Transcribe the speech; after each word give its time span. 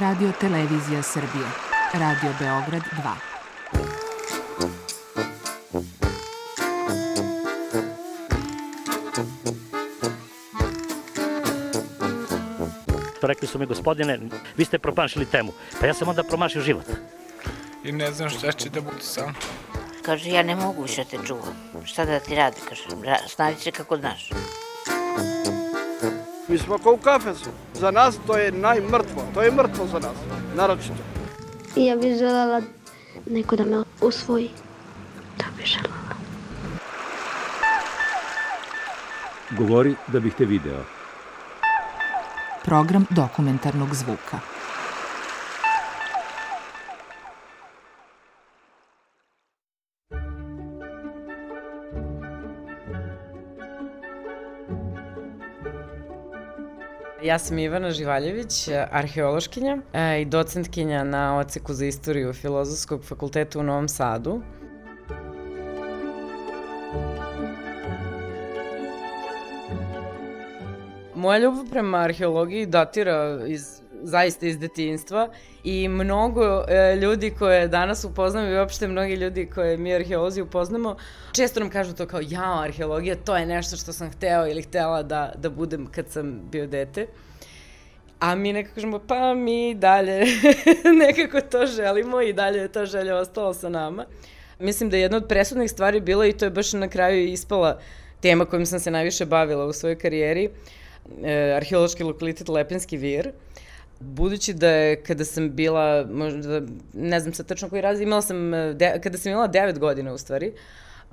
Radio 0.00 0.32
Televizija 0.40 1.02
Srbije. 1.02 1.46
Radio 1.92 2.30
Beograd 2.40 2.82
2. 2.82 3.14
Rekli 13.22 13.48
su 13.48 13.58
mi, 13.58 13.66
gospodine, 13.66 14.18
vi 14.56 14.64
ste 14.64 14.78
promašili 14.78 15.26
temu. 15.26 15.52
Pa 15.80 15.86
ja 15.86 15.94
sam 15.94 16.08
onda 16.08 16.22
promašio 16.22 16.62
život. 16.62 16.84
I 17.84 17.92
ne 17.92 18.12
znam 18.12 18.30
šta 18.30 18.52
će 18.52 18.70
da 18.70 18.80
bude 18.80 19.00
sam. 19.00 19.34
Kaže, 20.02 20.30
ja 20.30 20.42
ne 20.42 20.56
mogu 20.56 20.82
više 20.82 21.04
te 21.04 21.18
čuvam. 21.26 21.54
Šta 21.84 22.04
da 22.04 22.20
ti 22.20 22.34
radi? 22.34 22.56
Kaže, 22.68 22.82
snađi 23.28 23.60
se 23.60 23.70
kako 23.70 23.96
znaš. 23.96 24.30
Mi 26.48 26.58
smo 26.58 26.78
kao 26.78 26.92
u 26.92 26.96
kafesu. 26.96 27.50
Za 27.74 27.90
nas 27.90 28.18
to 28.26 28.36
je 28.36 28.52
najmrtvo. 28.52 29.23
To 29.34 29.42
je 29.42 29.50
mrtvo 29.50 29.86
za 29.86 29.98
nas. 29.98 30.16
Naročito. 30.56 31.02
Ja 31.76 31.96
bih 31.96 32.18
želela 32.18 32.62
neko 33.26 33.56
da 33.56 33.64
me 33.64 33.84
usvoji. 34.00 34.50
Da 35.38 35.44
bih 35.56 35.66
želela. 35.66 36.14
Govori 39.58 39.94
da 40.06 40.20
bih 40.20 40.34
te 40.34 40.44
video. 40.44 40.84
Program 42.64 43.06
dokumentarnog 43.10 43.94
zvuka. 43.94 44.53
Ja 57.24 57.38
sam 57.38 57.58
Ivana 57.58 57.90
Živaljević, 57.90 58.68
arheološkinja 58.90 59.78
e, 59.92 60.20
i 60.20 60.24
docentkinja 60.24 61.04
na 61.04 61.38
oceku 61.38 61.74
za 61.74 61.86
istoriju 61.86 62.32
Filozofskog 62.32 63.04
fakulteta 63.04 63.58
u 63.58 63.62
Novom 63.62 63.88
Sadu. 63.88 64.42
Moja 71.14 71.38
ljubav 71.38 71.64
prema 71.70 71.98
arheologiji 71.98 72.66
datira 72.66 73.40
iz, 73.46 73.80
zaista 74.04 74.46
iz 74.46 74.58
detinstva 74.58 75.28
i 75.64 75.88
mnogo 75.88 76.64
e, 76.68 76.96
ljudi 76.96 77.30
koje 77.30 77.68
danas 77.68 78.04
upoznamo 78.04 78.48
i 78.48 78.58
uopšte 78.58 78.88
mnogi 78.88 79.14
ljudi 79.14 79.50
koje 79.54 79.76
mi 79.76 79.94
arheolozi 79.94 80.42
upoznamo, 80.42 80.96
često 81.32 81.60
nam 81.60 81.70
kažu 81.70 81.94
to 81.94 82.06
kao, 82.06 82.20
ja, 82.28 82.60
arheologija, 82.62 83.16
to 83.16 83.36
je 83.36 83.46
nešto 83.46 83.76
što 83.76 83.92
sam 83.92 84.10
hteo 84.10 84.46
ili 84.46 84.62
htela 84.62 85.02
da, 85.02 85.32
da 85.36 85.50
budem 85.50 85.86
kad 85.86 86.08
sam 86.10 86.40
bio 86.52 86.66
dete. 86.66 87.06
A 88.20 88.34
mi 88.34 88.52
nekako 88.52 88.74
kažemo, 88.74 88.98
pa 88.98 89.34
mi 89.34 89.74
dalje 89.74 90.26
nekako 91.06 91.40
to 91.40 91.66
želimo 91.66 92.20
i 92.20 92.32
dalje 92.32 92.58
je 92.58 92.72
ta 92.72 92.86
želja 92.86 93.16
ostala 93.16 93.54
sa 93.54 93.68
nama. 93.68 94.06
Mislim 94.58 94.90
da 94.90 94.96
je 94.96 95.02
jedna 95.02 95.16
od 95.16 95.28
presudnih 95.28 95.70
stvari 95.70 96.00
bila 96.00 96.26
i 96.26 96.32
to 96.32 96.44
je 96.44 96.50
baš 96.50 96.72
na 96.72 96.88
kraju 96.88 97.26
ispala 97.26 97.80
tema 98.20 98.44
kojom 98.44 98.66
sam 98.66 98.80
se 98.80 98.90
najviše 98.90 99.26
bavila 99.26 99.64
u 99.66 99.72
svojoj 99.72 99.98
karijeri, 99.98 100.48
e, 101.24 101.52
arheološki 101.56 102.02
lokalitet 102.02 102.48
Lepenski 102.48 102.96
vir. 102.96 103.32
Budući 104.04 104.54
da 104.54 104.68
je 104.68 105.02
kada 105.02 105.24
sam 105.24 105.50
bila, 105.50 106.06
možda, 106.10 106.62
ne 106.92 107.20
znam 107.20 107.34
sad 107.34 107.46
tačno 107.46 107.68
koji 107.68 107.82
raz, 107.82 108.00
imala 108.00 108.22
sam, 108.22 108.54
e, 108.54 108.74
de, 108.74 109.00
kada 109.02 109.18
sam 109.18 109.32
imala 109.32 109.48
9 109.48 109.78
godina 109.78 110.12
u 110.12 110.18
stvari, 110.18 110.52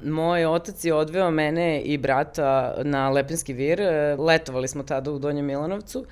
moj 0.03 0.45
otac 0.45 0.85
je 0.85 0.93
odveo 0.93 1.31
mene 1.31 1.81
i 1.81 1.97
brata 1.97 2.75
na 2.83 3.09
Lepenski 3.09 3.53
vir, 3.53 3.81
e, 3.81 4.15
letovali 4.15 4.67
smo 4.67 4.83
tada 4.83 5.11
u 5.11 5.19
Donjem 5.19 5.45
Milanovcu 5.45 6.05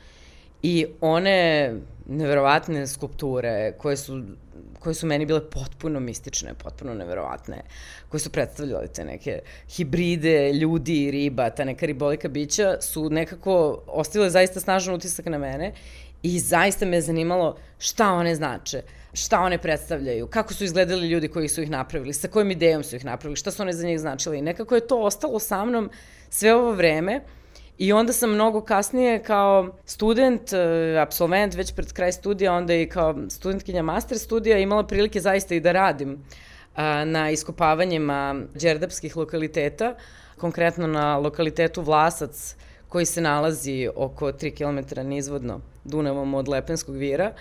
i 0.62 0.86
one 1.02 1.74
neverovatne 2.08 2.88
skulpture 2.88 3.74
koje 3.78 3.98
su 3.98 4.24
koje 4.80 4.94
su 4.94 5.08
meni 5.08 5.26
bile 5.26 5.50
potpuno 5.50 6.00
mistične, 6.00 6.54
potpuno 6.54 6.94
neverovatne, 6.94 7.62
koje 8.10 8.20
su 8.20 8.30
predstavljale 8.30 8.88
te 8.88 9.06
neke 9.06 9.40
hibride 9.70 10.54
ljudi 10.54 11.04
i 11.04 11.12
riba, 11.12 11.50
ta 11.50 11.66
neka 11.66 11.86
ribolika 11.86 12.28
bića, 12.28 12.78
su 12.82 13.10
nekako 13.10 13.84
ostavile 13.88 14.30
zaista 14.30 14.60
snažan 14.60 14.96
utisak 14.96 15.26
na 15.26 15.38
mene 15.38 15.74
I 16.24 16.40
zaista 16.40 16.86
me 16.86 16.98
je 16.98 17.02
zanimalo 17.02 17.58
šta 17.78 18.14
one 18.14 18.36
znače, 18.36 18.82
šta 19.14 19.40
one 19.42 19.58
predstavljaju, 19.58 20.28
kako 20.28 20.54
su 20.54 20.64
izgledali 20.64 21.08
ljudi 21.08 21.28
koji 21.28 21.48
su 21.48 21.62
ih 21.62 21.70
napravili, 21.70 22.14
sa 22.14 22.28
kojim 22.28 22.52
idejom 22.52 22.84
su 22.84 22.96
ih 22.96 23.06
napravili, 23.06 23.36
šta 23.36 23.52
su 23.52 23.62
one 23.62 23.74
za 23.74 23.88
njih 23.88 24.00
značile. 24.00 24.38
I 24.38 24.42
nekako 24.42 24.76
je 24.76 24.88
to 24.88 25.02
ostalo 25.02 25.40
sa 25.40 25.66
mnom 25.66 25.90
sve 26.30 26.56
ovo 26.56 26.72
vreme. 26.72 27.22
I 27.78 27.94
onda 27.94 28.14
sam 28.14 28.30
mnogo 28.30 28.62
kasnije 28.62 29.24
kao 29.24 29.76
student, 29.86 30.54
e, 30.54 30.98
absolvent 31.02 31.54
već 31.56 31.74
pred 31.76 31.94
kraj 31.94 32.12
studija, 32.12 32.54
onda 32.54 32.74
i 32.74 32.90
kao 32.90 33.16
studentkinja 33.30 33.82
master 33.82 34.20
studija 34.20 34.58
imala 34.58 34.88
prilike 34.88 35.22
zaista 35.22 35.56
i 35.56 35.60
da 35.60 35.72
radim 35.72 36.24
na 37.06 37.30
iskopavanjima 37.32 38.36
đerdapskih 38.54 39.18
lokaliteta, 39.18 39.96
konkretno 40.38 40.88
na 40.88 41.18
lokalitetu 41.18 41.82
Vlasac, 41.82 42.56
koji 42.90 43.06
se 43.06 43.22
nalazi 43.22 43.90
oko 43.96 44.32
3 44.32 44.56
km 44.58 45.08
nizvodno 45.08 45.62
Dunavom 45.90 46.34
od 46.34 46.48
Lepenskog 46.48 46.96
vira. 46.96 47.34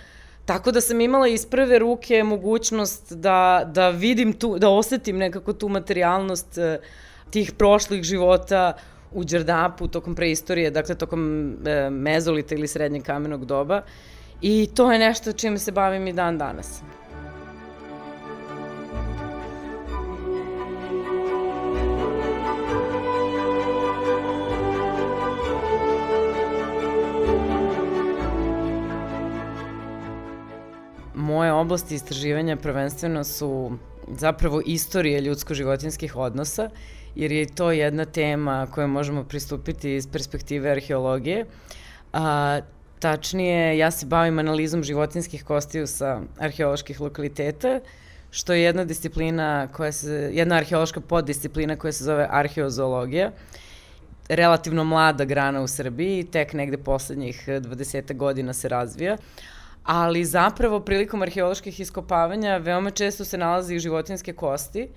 Tako 0.45 0.73
da 0.73 0.81
sam 0.81 1.01
imala 1.01 1.29
iz 1.29 1.47
prve 1.47 1.79
ruke 1.79 2.23
mogućnost 2.23 3.13
da, 3.13 3.71
da 3.75 3.91
vidim 3.91 4.33
tu, 4.33 4.59
da 4.59 4.69
osetim 4.69 5.19
nekako 5.19 5.53
tu 5.53 5.69
materijalnost 5.69 6.59
eh, 6.59 6.79
tih 7.31 7.53
prošlih 7.53 8.03
života 8.03 8.73
u 9.13 9.25
Đerdapu 9.25 9.89
tokom 9.89 10.15
preistorije, 10.15 10.71
dakle 10.71 10.95
tokom 10.95 11.53
e, 11.67 11.91
mezolita 11.91 12.55
ili 12.55 12.69
srednjeg 12.69 13.03
kamenog 13.03 13.45
doba. 13.45 13.83
I 14.43 14.69
to 14.75 14.93
je 14.93 14.99
nešto 14.99 15.33
čime 15.33 15.59
se 15.59 15.73
bavim 15.73 16.07
i 16.07 16.13
dan 16.13 16.39
danas. 16.39 16.83
Moje 31.39 31.53
oblasti 31.53 31.95
istraživanja 31.95 32.57
prvenstveno 32.57 33.25
su 33.25 33.79
zapravo 34.09 34.63
istorije 34.67 35.21
ljudsko-životinskih 35.21 36.17
odnosa, 36.17 36.71
jer 37.15 37.33
je 37.33 37.47
to 37.47 37.71
jedna 37.73 38.05
tema 38.05 38.67
koju 38.75 38.89
možemo 38.89 39.25
pristupiti 39.25 39.95
iz 39.95 40.07
perspektive 40.07 40.71
arheologije. 40.71 41.45
A, 42.13 42.61
tačnije, 42.99 43.79
ja 43.79 43.91
se 43.91 44.07
bavim 44.07 44.39
analizom 44.39 44.83
životinskih 44.83 45.45
kostiju 45.45 45.87
sa 45.87 46.21
arheoloških 46.39 47.01
lokaliteta, 47.01 47.81
što 48.31 48.53
je 48.53 48.63
jedna 48.63 48.85
disciplina 48.85 49.69
koja 49.73 49.93
se, 49.93 50.31
jedna 50.33 50.57
arheološka 50.57 51.01
poddisciplina 51.01 51.77
koja 51.77 51.93
se 51.93 52.05
zove 52.05 52.27
arheozoologija 52.31 53.31
relativno 54.29 54.85
mlada 54.85 55.25
grana 55.25 55.63
u 55.63 55.69
Srbiji, 55.69 56.25
tek 56.25 56.53
negde 56.53 56.79
poslednjih 56.79 57.45
20 57.49 58.17
godina 58.17 58.53
se 58.53 58.69
razvija, 58.69 59.17
ali 59.89 60.25
zapravo 60.25 60.81
prilikom 60.81 61.23
arheoloških 61.23 61.81
iskopavanja 61.81 62.57
veoma 62.57 62.91
često 62.91 63.25
se 63.25 63.39
nalazi 63.39 63.75
i 63.75 63.79
životinske 63.79 64.33
kosti 64.33 64.89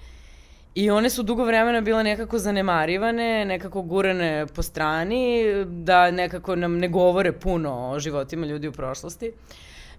i 0.76 0.90
one 0.92 1.10
su 1.10 1.24
dugo 1.24 1.46
vremena 1.46 1.82
bile 1.82 2.04
nekako 2.04 2.40
zanemarivane, 2.40 3.46
nekako 3.46 3.82
gurane 3.82 4.46
po 4.56 4.62
strani, 4.62 5.44
da 5.66 6.12
nekako 6.12 6.56
nam 6.56 6.78
ne 6.78 6.88
govore 6.88 7.32
puno 7.32 7.90
o 7.90 8.00
životima 8.00 8.46
ljudi 8.46 8.68
u 8.68 8.72
prošlosti. 8.72 9.32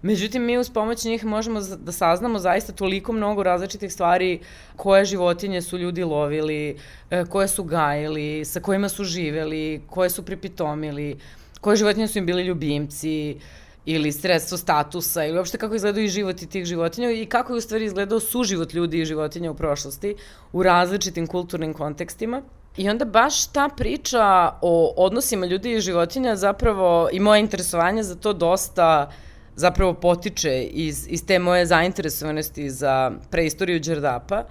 Međutim, 0.01 0.45
mi 0.45 0.57
uz 0.57 0.69
pomoć 0.69 1.05
njih 1.05 1.25
možemo 1.25 1.61
da 1.61 1.91
saznamo 1.91 2.39
zaista 2.39 2.73
toliko 2.73 3.13
mnogo 3.13 3.43
različitih 3.43 3.93
stvari 3.93 4.39
koje 4.75 5.05
životinje 5.05 5.61
su 5.61 5.77
ljudi 5.77 6.03
lovili, 6.03 6.77
e, 7.09 7.25
koje 7.25 7.47
su 7.47 7.63
gajili, 7.63 8.45
sa 8.45 8.59
kojima 8.59 8.89
su 8.89 9.03
živeli, 9.03 9.81
koje 9.89 10.09
su 10.09 10.25
pripitomili, 10.25 11.17
koje 11.61 11.75
životinje 11.75 12.07
su 12.07 12.17
im 12.17 12.25
bili 12.25 12.43
ljubimci, 12.43 13.37
ili 13.85 14.11
sredstvo 14.11 14.57
statusa 14.57 15.25
ili 15.25 15.37
uopšte 15.37 15.57
kako 15.57 15.75
izgledaju 15.75 16.05
i 16.05 16.09
životi 16.09 16.47
tih 16.47 16.65
životinja 16.65 17.11
i 17.11 17.25
kako 17.25 17.53
je 17.53 17.57
u 17.57 17.61
stvari 17.61 17.85
izgledao 17.85 18.19
suživot 18.19 18.73
ljudi 18.73 19.01
i 19.01 19.05
životinja 19.05 19.51
u 19.51 19.55
prošlosti 19.55 20.15
u 20.51 20.63
različitim 20.63 21.27
kulturnim 21.27 21.73
kontekstima. 21.73 22.41
I 22.77 22.89
onda 22.89 23.05
baš 23.05 23.47
ta 23.47 23.69
priča 23.77 24.51
o 24.61 24.93
odnosima 24.97 25.45
ljudi 25.45 25.73
i 25.73 25.81
životinja 25.81 26.35
zapravo 26.35 27.09
i 27.11 27.19
moje 27.19 27.39
interesovanje 27.39 28.03
za 28.03 28.15
to 28.15 28.33
dosta 28.33 29.11
zapravo 29.55 29.93
potiče 29.93 30.63
iz, 30.63 31.07
iz 31.09 31.25
te 31.25 31.39
moje 31.39 31.65
zainteresovanosti 31.65 32.69
za 32.69 33.11
preistoriju 33.29 33.79
Đerdapa. 33.79 34.43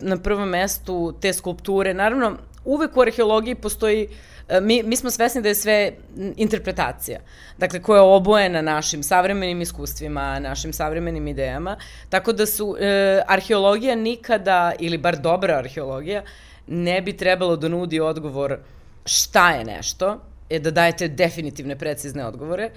Na 0.00 0.16
prvom 0.16 0.48
mestu 0.48 1.14
te 1.20 1.32
skulpture, 1.32 1.94
naravno, 1.94 2.36
uvek 2.64 2.96
u 2.96 3.00
arheologiji 3.00 3.54
postoji 3.54 4.06
uh, 4.06 4.12
E, 4.48 4.60
mi, 4.60 4.82
mi 4.82 4.96
smo 4.96 5.10
svesni 5.10 5.42
da 5.42 5.48
je 5.48 5.54
sve 5.54 5.92
interpretacija, 6.36 7.20
dakle 7.58 7.82
koja 7.82 7.96
je 7.98 8.02
obojena 8.02 8.62
našim 8.62 9.02
savremenim 9.02 9.60
iskustvima, 9.60 10.38
našim 10.38 10.72
savremenim 10.72 11.28
idejama, 11.28 11.76
tako 12.08 12.32
da 12.32 12.46
su 12.46 12.76
e, 12.80 13.22
arheologija 13.26 13.94
nikada, 13.94 14.72
ili 14.78 14.98
bar 14.98 15.16
dobra 15.16 15.58
arheologija, 15.58 16.22
ne 16.66 17.00
bi 17.02 17.16
trebalo 17.16 17.56
da 17.56 17.68
nudi 17.68 18.00
odgovor 18.00 18.58
šta 19.04 19.50
je 19.50 19.64
nešto, 19.64 20.20
je 20.50 20.58
da 20.60 20.70
dajete 20.70 21.08
definitivne, 21.08 21.78
precizne 21.78 22.26
odgovore, 22.26 22.70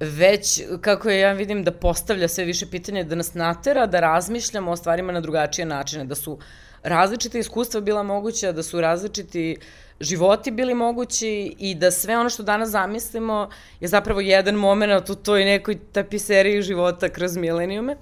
već, 0.00 0.62
kako 0.80 1.10
ja 1.10 1.32
vidim, 1.32 1.64
da 1.64 1.72
postavlja 1.72 2.28
sve 2.28 2.44
više 2.44 2.66
pitanja, 2.70 3.04
da 3.04 3.14
nas 3.14 3.34
natera 3.34 3.86
da 3.86 4.00
razmišljamo 4.00 4.70
o 4.70 4.76
stvarima 4.76 5.12
na 5.12 5.20
drugačije 5.20 5.66
načine, 5.66 6.04
da 6.04 6.14
su 6.14 6.38
različite 6.82 7.38
iskustva 7.38 7.80
bila 7.80 8.02
moguća, 8.02 8.52
da 8.52 8.62
su 8.62 8.80
različiti 8.80 9.56
životi 10.00 10.50
bili 10.50 10.74
mogući 10.74 11.54
i 11.58 11.74
da 11.74 11.90
sve 11.90 12.18
ono 12.18 12.30
što 12.30 12.42
danas 12.42 12.70
zamislimo 12.70 13.48
je 13.80 13.88
zapravo 13.88 14.20
jedan 14.20 14.54
moment 14.54 15.10
u 15.10 15.14
toj 15.14 15.44
nekoj 15.44 15.78
tapiseriji 15.92 16.62
života 16.62 17.08
kroz 17.08 17.36
milenijume. 17.36 17.96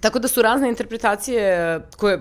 Tako 0.00 0.18
da 0.18 0.28
su 0.28 0.42
razne 0.42 0.68
interpretacije 0.68 1.80
koje, 1.96 2.20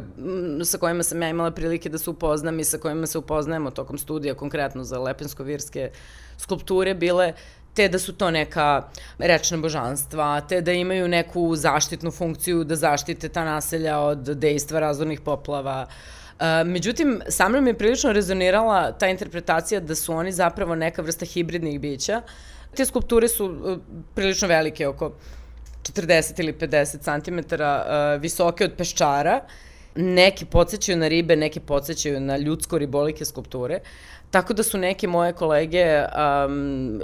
sa 0.64 0.78
kojima 0.78 1.04
sam 1.04 1.22
ja 1.22 1.30
imala 1.30 1.52
prilike 1.52 1.90
da 1.90 1.98
se 1.98 2.10
upoznam 2.10 2.60
i 2.60 2.64
sa 2.64 2.78
kojima 2.78 3.08
se 3.08 3.18
upoznajemo 3.18 3.72
tokom 3.72 3.98
studija, 3.98 4.34
konkretno 4.34 4.84
za 4.84 5.00
lepensko-virske 5.00 5.90
skulpture, 6.38 6.94
bile 6.94 7.34
te 7.74 7.88
da 7.88 8.00
su 8.00 8.14
to 8.14 8.32
neka 8.32 8.90
rečna 9.18 9.58
božanstva, 9.58 10.42
te 10.42 10.62
da 10.62 10.72
imaju 10.72 11.08
neku 11.08 11.56
zaštitnu 11.56 12.12
funkciju 12.12 12.64
da 12.64 12.76
zaštite 12.76 13.30
ta 13.30 13.44
naselja 13.46 14.00
od 14.00 14.20
dejstva 14.20 14.80
razornih 14.80 15.22
poplava. 15.22 15.86
E, 16.40 16.64
međutim, 16.64 17.22
sa 17.28 17.50
mnom 17.50 17.68
je 17.68 17.78
prilično 17.78 18.12
rezonirala 18.12 18.92
ta 18.92 19.08
interpretacija 19.08 19.80
da 19.80 19.96
su 19.96 20.14
oni 20.14 20.32
zapravo 20.32 20.76
neka 20.76 21.02
vrsta 21.02 21.26
hibridnih 21.26 21.80
bića. 21.80 22.22
Te 22.76 22.86
skulpture 22.86 23.28
su 23.28 23.46
e, 23.46 23.78
prilično 24.16 24.48
velike, 24.48 24.88
oko 24.88 25.12
40 25.84 26.40
ili 26.40 26.54
50 26.54 27.24
cm 27.24 27.38
uh, 27.38 28.22
visoke 28.22 28.64
od 28.64 28.74
peščara. 28.78 29.42
Neki 29.96 30.46
podsjećaju 30.46 30.98
na 30.98 31.08
ribe, 31.08 31.36
neki 31.36 31.60
podsjećaju 31.60 32.20
na 32.20 32.38
ljudsko-ribolike 32.38 33.26
skulpture. 33.26 33.80
Tako 34.32 34.54
da 34.54 34.64
su 34.64 34.78
neke 34.78 35.08
moje 35.08 35.34
kolege 35.34 36.04
um, 36.46 37.02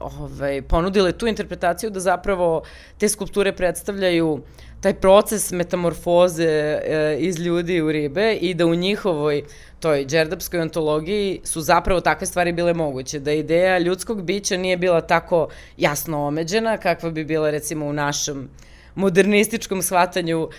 ovaj, 0.00 0.62
ponudile 0.62 1.12
tu 1.12 1.26
interpretaciju 1.26 1.90
da 1.90 2.00
zapravo 2.00 2.62
te 2.98 3.08
skulpture 3.08 3.52
predstavljaju 3.52 4.40
taj 4.80 4.94
proces 4.94 5.50
metamorfoze 5.52 6.44
e, 6.44 7.16
iz 7.18 7.38
ljudi 7.38 7.80
u 7.80 7.92
ribe 7.92 8.34
i 8.34 8.54
da 8.54 8.66
u 8.66 8.74
njihovoj 8.74 9.42
toj 9.80 10.04
džerdapskoj 10.06 10.60
ontologiji 10.60 11.40
su 11.44 11.60
zapravo 11.60 12.00
takve 12.00 12.26
stvari 12.26 12.52
bile 12.52 12.74
moguće, 12.74 13.18
da 13.18 13.32
ideja 13.32 13.78
ljudskog 13.78 14.22
bića 14.22 14.56
nije 14.56 14.76
bila 14.76 15.00
tako 15.00 15.48
jasno 15.76 16.26
omeđena 16.26 16.76
kakva 16.76 17.10
bi 17.10 17.24
bila 17.24 17.50
recimo 17.50 17.86
u 17.86 17.92
našem 17.92 18.48
modernističkom 18.94 19.82
shvatanju 19.82 20.42
uh, 20.42 20.50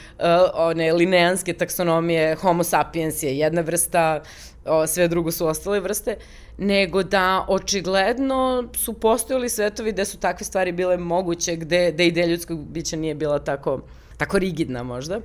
one 0.54 0.94
lineanske 0.94 1.54
taksonomije 1.54 2.36
homo 2.36 2.64
sapiens 2.64 3.24
je 3.24 3.38
jedna 3.38 3.62
vrsta, 3.62 4.22
o, 4.66 4.88
sve 4.88 5.08
drugo 5.08 5.32
su 5.32 5.48
ostale 5.48 5.80
vrste, 5.80 6.16
nego 6.58 7.04
da 7.04 7.46
očigledno 7.48 8.70
su 8.76 8.94
postojali 8.94 9.50
svetovi 9.50 9.92
gde 9.92 10.06
su 10.06 10.18
takve 10.18 10.46
stvari 10.46 10.72
bile 10.72 10.98
moguće, 10.98 11.56
gde, 11.56 11.92
gde 11.92 12.08
ideja 12.08 12.28
ljudskog 12.28 12.66
bića 12.68 12.96
nije 12.96 13.16
bila 13.16 13.40
tako, 13.40 13.82
tako 14.18 14.40
rigidna 14.40 14.84
možda. 14.84 15.20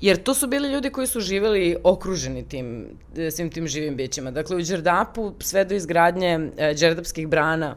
Jer 0.00 0.22
to 0.22 0.34
su 0.34 0.46
bili 0.46 0.68
ljudi 0.68 0.90
koji 0.90 1.06
su 1.06 1.20
živeli 1.20 1.76
okruženi 1.84 2.48
tim, 2.48 2.86
svim 3.30 3.50
tim 3.50 3.68
živim 3.68 3.96
bićima. 3.96 4.30
Dakle, 4.30 4.56
u 4.56 4.62
Đerdapu 4.62 5.32
sve 5.38 5.64
do 5.64 5.74
izgradnje 5.74 6.50
e, 6.56 6.74
Đerdapskih 6.74 7.28
brana 7.28 7.76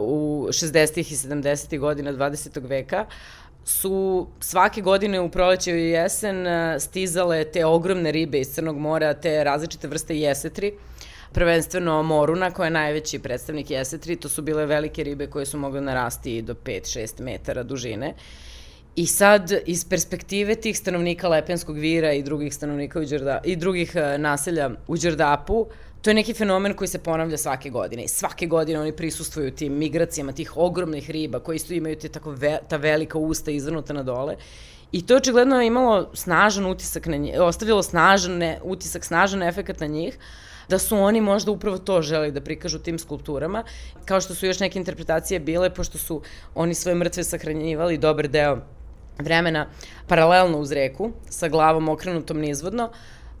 u 0.00 0.46
60. 0.48 0.98
i 0.98 1.02
70. 1.02 1.78
godina 1.78 2.12
20. 2.12 2.68
veka, 2.68 3.06
su 3.64 4.26
svake 4.40 4.80
godine 4.80 5.20
u 5.20 5.28
proleće 5.28 5.72
i 5.72 5.90
jesen 5.90 6.46
e, 6.46 6.80
stizale 6.80 7.44
te 7.44 7.64
ogromne 7.64 8.12
ribe 8.12 8.40
iz 8.40 8.48
Crnog 8.48 8.78
mora, 8.78 9.14
te 9.14 9.44
različite 9.44 9.88
vrste 9.88 10.18
jesetri, 10.18 10.72
prvenstveno 11.32 12.02
moruna 12.02 12.50
koja 12.50 12.64
je 12.64 12.70
najveći 12.70 13.18
predstavnik 13.18 13.70
jesetri, 13.70 14.16
to 14.16 14.28
su 14.28 14.42
bile 14.42 14.66
velike 14.66 15.04
ribe 15.04 15.26
koje 15.26 15.46
su 15.46 15.58
mogle 15.58 15.80
narasti 15.80 16.42
do 16.42 16.54
5-6 16.54 17.22
metara 17.22 17.62
dužine. 17.62 18.14
I 18.96 19.06
sad, 19.06 19.52
iz 19.66 19.84
perspektive 19.88 20.54
tih 20.54 20.78
stanovnika 20.78 21.28
Lepenskog 21.28 21.78
vira 21.78 22.12
i 22.12 22.22
drugih 22.22 22.54
stanovnika 22.54 23.00
u 23.00 23.04
Đerda, 23.04 23.40
i 23.44 23.56
drugih 23.56 23.96
e, 23.96 24.18
naselja 24.18 24.70
u 24.86 24.96
Đerdapu, 24.96 25.66
to 26.04 26.10
je 26.10 26.14
neki 26.14 26.34
fenomen 26.34 26.74
koji 26.74 26.88
se 26.88 26.98
ponavlja 26.98 27.38
svake 27.38 27.70
godine. 27.70 28.04
I 28.04 28.08
svake 28.08 28.46
godine 28.46 28.80
oni 28.80 28.92
prisustvuju 28.92 29.50
tim 29.50 29.72
migracijama 29.78 30.32
tih 30.32 30.56
ogromnih 30.56 31.10
riba 31.10 31.40
koji 31.40 31.56
isto 31.56 31.74
imaju 31.74 31.96
te 31.96 32.08
tako 32.08 32.30
ve, 32.30 32.58
ta 32.68 32.76
velika 32.76 33.18
usta 33.18 33.50
izvrnuta 33.50 33.92
na 33.92 34.02
dole. 34.02 34.36
I 34.92 35.06
to 35.06 35.14
je 35.14 35.18
očigledno 35.18 35.62
imalo 35.62 36.10
snažan 36.14 36.66
utisak 36.66 37.06
na 37.06 37.16
njih, 37.16 37.40
ostavilo 37.40 37.82
snažan 37.82 38.36
ne, 38.38 38.58
utisak, 38.62 39.04
snažan 39.04 39.42
efekat 39.42 39.80
na 39.80 39.86
njih, 39.86 40.18
da 40.68 40.78
su 40.78 40.96
oni 40.96 41.20
možda 41.20 41.50
upravo 41.50 41.78
to 41.78 42.02
želi 42.02 42.32
da 42.32 42.40
prikažu 42.40 42.78
tim 42.78 42.98
skulpturama, 42.98 43.64
kao 44.04 44.20
što 44.20 44.34
su 44.34 44.46
još 44.46 44.60
neke 44.60 44.78
interpretacije 44.78 45.40
bile, 45.40 45.70
pošto 45.74 45.98
su 45.98 46.20
oni 46.54 46.74
svoje 46.74 46.94
mrtve 46.94 47.24
sahranjivali 47.24 47.98
dobar 47.98 48.28
deo 48.28 48.58
vremena 49.18 49.66
paralelno 50.08 50.58
uz 50.58 50.72
reku, 50.72 51.12
sa 51.30 51.48
glavom 51.48 51.88
okrenutom 51.88 52.40
nizvodno, 52.40 52.90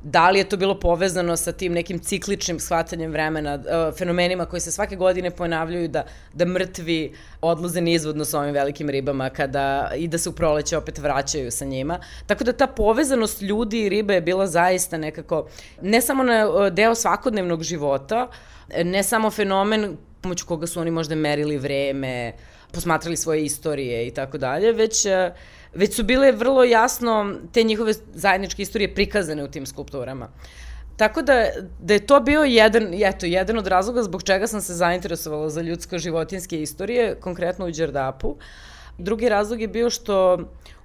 da 0.04 0.30
li 0.30 0.38
je 0.38 0.48
to 0.48 0.56
bilo 0.56 0.74
povezano 0.80 1.36
sa 1.36 1.52
tim 1.52 1.72
nekim 1.72 1.98
cikličnim 1.98 2.60
shvatanjem 2.60 3.12
vremena, 3.12 3.54
uh, 3.54 3.96
fenomenima 3.98 4.44
koji 4.46 4.60
se 4.60 4.72
svake 4.72 4.96
godine 4.96 5.30
ponavljaju 5.30 5.88
da, 5.88 6.04
da 6.32 6.44
mrtvi 6.44 7.12
odlaze 7.40 7.80
nizvodno 7.80 8.24
sa 8.24 8.38
ovim 8.40 8.54
velikim 8.54 8.90
ribama 8.90 9.30
kada, 9.30 9.90
i 9.96 10.08
da 10.08 10.18
se 10.18 10.28
u 10.28 10.32
proleće 10.32 10.76
opet 10.76 10.98
vraćaju 10.98 11.50
sa 11.50 11.64
njima. 11.64 11.98
Tako 12.26 12.44
da 12.44 12.52
ta 12.52 12.66
povezanost 12.66 13.42
ljudi 13.42 13.80
i 13.84 13.88
ribe 13.88 14.14
je 14.14 14.20
bila 14.20 14.46
zaista 14.46 14.98
nekako, 14.98 15.48
ne 15.82 16.00
samo 16.00 16.22
na 16.22 16.48
uh, 16.48 16.68
deo 16.68 16.94
svakodnevnog 16.94 17.62
života, 17.62 18.28
ne 18.84 19.02
samo 19.02 19.30
fenomen 19.30 19.96
pomoću 20.20 20.46
koga 20.46 20.66
su 20.66 20.80
oni 20.80 20.90
možda 20.90 21.14
merili 21.14 21.58
vreme, 21.58 22.32
posmatrali 22.72 23.16
svoje 23.16 23.44
istorije 23.44 24.06
i 24.06 24.10
tako 24.10 24.38
dalje, 24.38 24.72
već 24.72 25.06
uh, 25.06 25.12
već 25.74 25.94
su 25.94 26.04
bile 26.04 26.32
vrlo 26.32 26.64
jasno 26.64 27.34
te 27.52 27.62
njihove 27.62 27.92
zajedničke 28.14 28.62
istorije 28.62 28.94
prikazane 28.94 29.44
u 29.44 29.48
tim 29.48 29.66
skulpturama. 29.66 30.28
Tako 30.96 31.22
da, 31.22 31.46
da 31.80 31.94
je 31.94 32.06
to 32.06 32.20
bio 32.20 32.42
jedan, 32.42 32.94
eto, 32.94 33.26
jedan 33.26 33.58
od 33.58 33.66
razloga 33.66 34.02
zbog 34.02 34.22
čega 34.22 34.46
sam 34.46 34.60
se 34.60 34.74
zainteresovala 34.74 35.50
za 35.50 35.60
ljudsko-životinske 35.60 36.62
istorije, 36.62 37.14
konkretno 37.20 37.66
u 37.66 37.70
Đerdapu. 37.70 38.36
Drugi 38.98 39.28
razlog 39.28 39.60
je 39.60 39.68
bio 39.68 39.90
što 39.90 40.38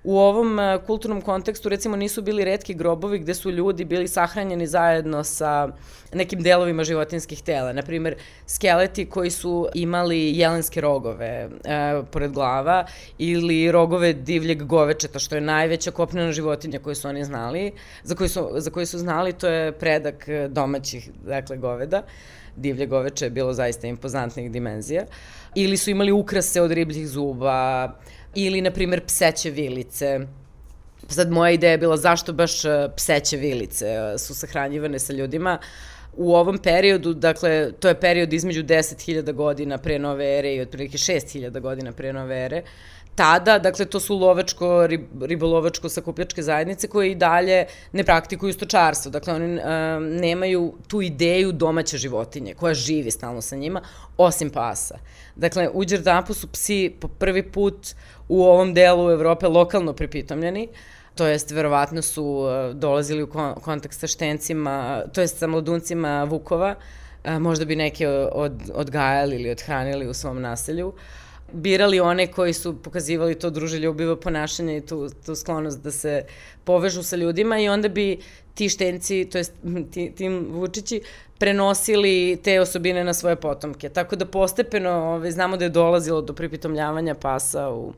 u 0.04 0.18
ovom 0.18 0.60
e, 0.60 0.80
kulturnom 0.88 1.22
kontekstu 1.22 1.70
recimo 1.70 1.96
nisu 1.96 2.22
bili 2.22 2.46
redki 2.46 2.74
grobovi 2.74 3.20
gde 3.20 3.34
su 3.34 3.52
ljudi 3.52 3.86
bili 3.86 4.08
sahranjeni 4.08 4.68
zajedno 4.68 5.24
sa 5.24 5.70
nekim 6.14 6.42
delovima 6.44 6.84
životinskih 6.84 7.42
tela. 7.42 7.74
Naprimer, 7.74 8.16
skeleti 8.48 9.06
koji 9.06 9.30
su 9.32 9.68
imali 9.74 10.38
jelenske 10.38 10.82
rogove 10.82 11.26
e, 11.26 11.50
pored 12.12 12.32
glava 12.32 12.86
ili 13.18 13.72
rogove 13.72 14.14
divljeg 14.14 14.64
govečeta, 14.64 15.20
što 15.20 15.36
je 15.36 15.42
najveća 15.42 15.92
kopnena 15.92 16.32
životinja 16.32 16.80
koju 16.80 16.96
su 16.96 17.08
oni 17.08 17.26
znali, 17.26 17.72
za 18.04 18.16
koju 18.16 18.30
su, 18.30 18.50
za 18.56 18.72
koju 18.72 18.86
su 18.86 18.98
znali, 18.98 19.34
to 19.34 19.48
je 19.48 19.72
predak 19.72 20.28
e, 20.28 20.48
domaćih, 20.48 21.10
dakle, 21.26 21.58
goveda. 21.58 22.04
Divlje 22.60 22.86
goveče 22.86 23.26
je 23.26 23.30
bilo 23.30 23.54
zaista 23.54 23.88
impozantnih 23.88 24.52
dimenzija. 24.52 25.06
Ili 25.56 25.78
su 25.78 25.90
imali 25.90 26.12
ukrase 26.12 26.62
od 26.62 26.72
ribljih 26.72 27.08
zuba, 27.08 27.96
ili, 28.36 28.62
na 28.62 28.72
primjer, 28.72 29.06
pseće 29.06 29.50
vilice. 29.50 30.20
Sad, 31.08 31.32
moja 31.32 31.52
ideja 31.52 31.72
je 31.72 31.78
bila 31.78 31.98
zašto 31.98 32.34
baš 32.34 32.66
e, 32.66 32.90
pseće 32.96 33.38
vilice 33.38 33.86
e, 33.86 34.18
su 34.18 34.36
sahranjivane 34.36 35.00
sa 35.00 35.14
ljudima. 35.14 35.58
U 36.18 36.36
ovom 36.36 36.58
periodu, 36.58 37.14
dakle, 37.14 37.72
to 37.80 37.88
je 37.88 38.00
period 38.00 38.34
između 38.34 38.64
10.000 38.64 39.34
godina 39.34 39.78
pre 39.78 40.00
nove 40.00 40.38
ere 40.38 40.56
i 40.56 40.62
otprilike 40.62 40.98
6.000 40.98 41.60
godina 41.60 41.92
pre 41.92 42.14
nove 42.14 42.46
ere, 42.46 42.62
tada, 43.20 43.58
dakle, 43.60 43.86
to 43.86 44.00
su 44.00 44.16
lovačko, 44.18 44.88
rib, 44.88 45.24
ribolovačko 45.24 45.90
sakupljačke 45.90 46.44
zajednice 46.44 46.88
koje 46.88 47.12
i 47.12 47.16
dalje 47.16 47.66
ne 47.92 48.04
praktikuju 48.04 48.54
stočarstvo. 48.54 49.12
Dakle, 49.12 49.34
oni 49.34 49.58
um, 49.58 50.06
nemaju 50.22 50.74
tu 50.88 51.02
ideju 51.02 51.52
domaće 51.52 51.98
životinje 51.98 52.54
koja 52.54 52.74
živi 52.74 53.12
stalno 53.12 53.42
sa 53.42 53.56
njima, 53.56 53.82
osim 54.18 54.50
pasa. 54.50 55.02
Dakle, 55.36 55.68
u 55.74 55.86
Đerdapu 55.86 56.34
su 56.34 56.48
psi 56.48 56.96
po 57.02 57.08
prvi 57.08 57.44
put 57.44 57.92
u 58.30 58.44
ovom 58.44 58.74
delu 58.74 59.12
Evrope 59.12 59.48
lokalno 59.48 59.94
pripitomljeni, 59.94 60.70
to 61.16 61.28
jest 61.28 61.52
verovatno 61.52 62.02
su 62.02 62.24
uh, 62.24 62.76
dolazili 62.76 63.24
u 63.24 63.28
kontakt 63.62 64.00
sa 64.00 64.08
štencima, 64.08 65.02
to 65.14 65.22
jest 65.22 65.40
sa 65.40 65.48
mladuncima 65.48 66.24
Vukova, 66.24 66.76
uh, 66.76 67.40
možda 67.40 67.66
bi 67.66 67.76
neke 67.76 68.08
od, 68.32 68.72
odgajali 68.74 69.36
ili 69.36 69.52
odhranili 69.52 70.08
u 70.08 70.14
svom 70.14 70.42
naselju 70.42 70.94
birali 71.54 72.00
one 72.00 72.28
koji 72.28 72.54
su 72.54 72.82
pokazivali 72.82 73.36
to 73.36 73.50
druželjubivo 73.50 74.16
ponašanje 74.16 74.78
i 74.78 74.82
tu, 74.82 75.10
tu 75.26 75.36
sklonost 75.36 75.82
da 75.84 75.92
se 75.92 76.24
povežu 76.64 77.04
sa 77.04 77.16
ljudima 77.16 77.60
i 77.60 77.70
onda 77.70 77.90
bi 77.90 78.20
ti 78.54 78.70
štenci, 78.70 79.26
to 79.32 79.38
jest 79.38 79.54
ti, 79.92 80.12
tim 80.16 80.48
Vučići, 80.52 81.02
prenosili 81.38 82.40
te 82.44 82.62
osobine 82.62 83.04
na 83.04 83.14
svoje 83.14 83.36
potomke. 83.36 83.90
Tako 83.90 84.16
da 84.16 84.26
postepeno 84.26 84.92
ove, 84.92 85.32
znamo 85.32 85.58
da 85.58 85.66
je 85.66 85.70
dolazilo 85.70 86.22
do 86.22 86.34
pripitomljavanja 86.34 87.16
pasa 87.16 87.70
u, 87.70 87.94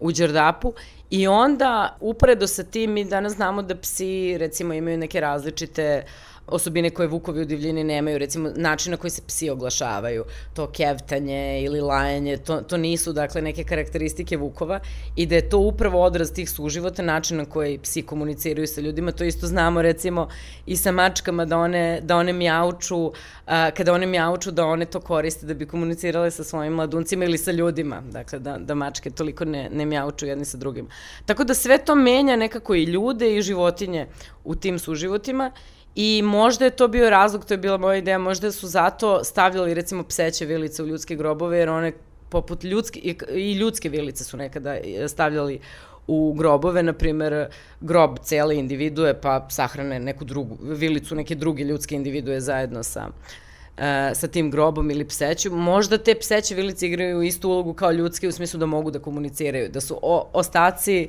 u 0.00 0.12
Đordapu 0.12 0.72
i 1.10 1.26
onda 1.26 1.96
uporedo 2.00 2.46
sa 2.46 2.64
tim 2.64 2.92
mi 2.92 3.04
danas 3.04 3.32
znamo 3.32 3.62
da 3.62 3.76
psi 3.76 4.38
recimo 4.38 4.74
imaju 4.74 4.98
neke 4.98 5.20
različite 5.20 6.04
osobine 6.46 6.90
koje 6.90 7.08
vukovi 7.08 7.42
u 7.42 7.44
divljini 7.44 7.84
nemaju, 7.84 8.18
recimo 8.18 8.50
način 8.56 8.90
na 8.90 8.96
koji 8.96 9.10
se 9.10 9.22
psi 9.26 9.50
oglašavaju, 9.50 10.24
to 10.54 10.66
kevtanje 10.66 11.62
ili 11.64 11.80
lajanje, 11.80 12.36
to, 12.36 12.60
to 12.60 12.76
nisu 12.76 13.12
dakle 13.12 13.42
neke 13.42 13.64
karakteristike 13.64 14.36
vukova 14.36 14.80
i 15.16 15.26
da 15.26 15.34
je 15.34 15.48
to 15.48 15.58
upravo 15.58 16.02
odraz 16.02 16.32
tih 16.32 16.50
suživota, 16.50 17.02
način 17.02 17.36
na 17.36 17.44
koji 17.44 17.78
psi 17.78 18.02
komuniciraju 18.02 18.66
sa 18.66 18.80
ljudima, 18.80 19.12
to 19.12 19.24
isto 19.24 19.46
znamo 19.46 19.82
recimo 19.82 20.28
i 20.66 20.76
sa 20.76 20.92
mačkama 20.92 21.44
da 21.44 21.58
one, 21.58 22.00
da 22.02 22.16
one 22.16 22.32
mjauču, 22.32 23.12
a, 23.46 23.70
kada 23.70 23.92
one 23.92 24.06
mjauču 24.06 24.50
da 24.50 24.64
one 24.66 24.84
to 24.84 25.00
koriste 25.00 25.46
da 25.46 25.54
bi 25.54 25.66
komunicirale 25.66 26.30
sa 26.30 26.44
svojim 26.44 26.72
mladuncima 26.72 27.24
ili 27.24 27.38
sa 27.38 27.52
ljudima, 27.52 28.02
dakle 28.10 28.38
da, 28.38 28.58
da 28.58 28.74
mačke 28.74 29.10
toliko 29.10 29.44
ne, 29.44 29.68
ne 29.72 29.86
mjauču 29.86 30.26
jedni 30.26 30.44
sa 30.44 30.58
drugim. 30.58 30.88
Tako 31.26 31.44
da 31.44 31.54
sve 31.54 31.78
to 31.78 31.94
menja 31.94 32.36
nekako 32.36 32.74
i 32.74 32.84
ljude 32.84 33.36
i 33.36 33.42
životinje 33.42 34.06
u 34.44 34.54
tim 34.54 34.78
suživotima 34.78 35.50
I 35.94 36.22
možda 36.24 36.64
je 36.64 36.70
to 36.70 36.88
bio 36.88 37.10
razlog, 37.10 37.44
to 37.44 37.54
je 37.54 37.58
bila 37.58 37.78
moja 37.78 37.96
ideja, 37.96 38.18
možda 38.18 38.52
su 38.52 38.68
zato 38.68 39.24
stavljali 39.24 39.74
recimo 39.74 40.02
pseće 40.02 40.46
vilice 40.46 40.82
u 40.82 40.86
ljudske 40.86 41.16
grobove, 41.16 41.58
jer 41.58 41.68
one 41.68 41.92
poput 42.28 42.64
ljudske, 42.64 43.00
i 43.34 43.52
ljudske 43.52 43.88
vilice 43.88 44.24
su 44.24 44.36
nekada 44.36 44.74
e, 44.74 45.08
stavljali 45.08 45.60
u 46.06 46.34
grobove, 46.38 46.82
na 46.82 46.92
primer, 46.92 47.46
grob 47.80 48.18
cele 48.22 48.56
individue, 48.56 49.20
pa 49.20 49.46
sahrane 49.50 50.00
neku 50.00 50.24
drugu, 50.24 50.58
vilicu 50.62 51.14
neke 51.14 51.34
druge 51.34 51.64
ljudske 51.64 51.94
individue 51.94 52.40
zajedno 52.40 52.82
sa, 52.82 53.06
uh, 53.08 53.84
sa 54.14 54.28
tim 54.28 54.50
grobom 54.50 54.90
ili 54.90 55.08
pseću. 55.08 55.50
Možda 55.50 55.98
te 55.98 56.14
pseće 56.14 56.54
vilice 56.54 56.86
igraju 56.86 57.22
istu 57.22 57.50
ulogu 57.50 57.74
kao 57.74 57.92
ljudske 57.92 58.28
u 58.28 58.32
smislu 58.32 58.60
da 58.60 58.66
mogu 58.66 58.90
da 58.90 58.98
komuniciraju, 58.98 59.68
da 59.68 59.80
su 59.80 59.98
o, 60.02 60.30
ostaci 60.32 61.08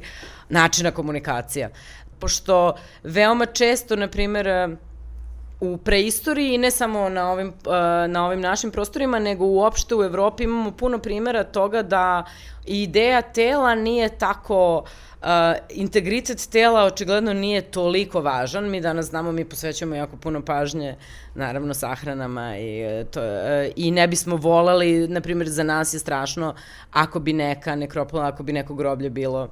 načina 0.49 0.91
komunikacija 0.91 1.69
pošto 2.23 2.75
veoma 3.03 3.45
često, 3.45 3.95
na 3.95 4.07
primer, 4.07 4.47
u 5.59 5.77
preistoriji, 5.77 6.57
ne 6.57 6.71
samo 6.71 7.09
na 7.09 7.31
ovim, 7.31 7.53
na 8.07 8.25
ovim 8.25 8.41
našim 8.41 8.71
prostorima, 8.71 9.19
nego 9.19 9.45
uopšte 9.45 9.95
u 9.95 10.03
Evropi 10.03 10.43
imamo 10.43 10.71
puno 10.71 10.99
primjera 10.99 11.43
toga 11.43 11.81
da 11.81 12.23
ideja 12.65 13.21
tela 13.21 13.75
nije 13.75 14.09
tako 14.09 14.83
Uh, 14.83 15.12
integritet 15.69 16.49
tela 16.49 16.83
očigledno 16.83 17.33
nije 17.33 17.61
toliko 17.61 18.21
važan. 18.21 18.69
Mi 18.69 18.81
danas 18.81 19.05
znamo, 19.05 19.31
mi 19.31 19.45
posvećujemo 19.45 19.95
jako 19.95 20.17
puno 20.17 20.45
pažnje, 20.45 20.95
naravno, 21.35 21.73
sahranama 21.73 22.57
i, 22.57 22.81
e, 22.81 23.05
to, 23.11 23.21
uh, 23.21 23.71
i 23.75 23.91
ne 23.91 24.07
bismo 24.07 24.35
volali, 24.35 25.07
na 25.07 25.21
primjer, 25.21 25.49
za 25.49 25.63
nas 25.63 25.93
je 25.93 25.99
strašno 25.99 26.55
ako 26.91 27.19
bi 27.19 27.33
neka 27.33 27.75
nekropola, 27.75 28.27
ako 28.27 28.43
bi 28.43 28.53
neko 28.53 28.75
groblje 28.75 29.09
bilo 29.09 29.43
uh, 29.43 29.49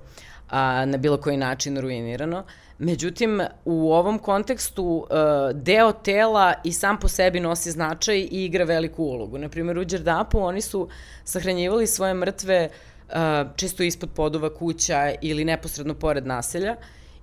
a, 0.52 0.86
na 0.86 0.98
bilo 0.98 1.18
koji 1.18 1.38
način 1.38 1.78
ruinirano. 1.78 2.44
Međutim, 2.80 3.42
u 3.66 3.94
ovom 3.94 4.20
kontekstu 4.20 5.08
a, 5.10 5.52
deo 5.54 5.92
tela 5.92 6.54
i 6.64 6.74
sam 6.74 7.00
po 7.00 7.08
sebi 7.08 7.40
nosi 7.40 7.72
značaj 7.72 8.18
i 8.18 8.46
igra 8.46 8.64
veliku 8.64 9.04
ulogu. 9.04 9.38
Naprimjer, 9.38 9.78
u 9.78 9.86
Đerdapu 9.86 10.40
oni 10.40 10.62
su 10.62 10.88
sahranjivali 11.24 11.88
svoje 11.88 12.14
mrtve 12.14 12.70
a, 12.70 12.91
često 13.56 13.84
ispod 13.84 14.10
podova 14.16 14.54
kuća 14.54 15.14
ili 15.22 15.46
neposredno 15.46 15.94
pored 15.94 16.28
naselja. 16.28 16.76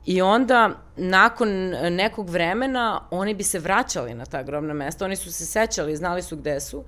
I 0.07 0.23
onda, 0.23 0.71
nakon 0.97 1.49
nekog 1.91 2.31
vremena, 2.31 3.01
oni 3.11 3.35
bi 3.35 3.43
se 3.43 3.59
vraćali 3.59 4.15
na 4.15 4.27
ta 4.27 4.43
grobna 4.43 4.75
mesta, 4.75 5.05
oni 5.05 5.17
su 5.17 5.33
se 5.33 5.47
sećali, 5.47 5.97
znali 5.97 6.23
su 6.23 6.37
gde 6.37 6.61
su. 6.61 6.85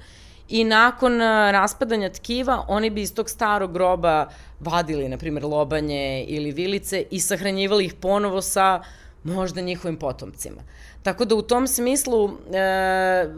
I 0.49 0.65
nakon 0.65 1.21
raspadanja 1.51 2.09
tkiva 2.09 2.65
oni 2.69 2.91
bi 2.91 3.03
iz 3.03 3.15
tog 3.15 3.31
starog 3.31 3.73
groba 3.73 4.29
vadili, 4.61 5.09
na 5.09 5.17
primjer, 5.17 5.45
lobanje 5.45 6.25
ili 6.29 6.53
vilice 6.53 7.05
i 7.11 7.21
sahranjivali 7.21 7.85
ih 7.85 7.95
ponovo 7.95 8.43
sa 8.43 8.83
možda 9.25 9.61
njihovim 9.61 9.97
potomcima. 9.97 10.63
Tako 11.03 11.25
da 11.25 11.35
u 11.35 11.43
tom 11.43 11.67
smislu 11.67 12.31
e, 12.55 13.29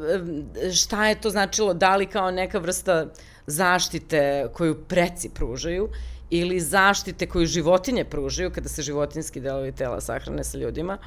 šta 0.75 1.07
je 1.07 1.21
to 1.21 1.31
značilo, 1.31 1.75
da 1.75 1.97
li 1.97 2.07
kao 2.07 2.31
neka 2.31 2.59
vrsta 2.59 3.07
zaštite 3.47 4.49
koju 4.53 4.75
preci 4.75 5.29
pružaju 5.29 5.89
ili 6.31 6.61
zaštite 6.61 7.27
koju 7.27 7.47
životinje 7.47 8.05
pružaju 8.05 8.51
kada 8.51 8.69
se 8.69 8.83
životinski 8.83 9.41
delovi 9.41 9.73
tela 9.73 10.01
sahrane 10.01 10.45
sa 10.45 10.59
ljudima, 10.59 10.99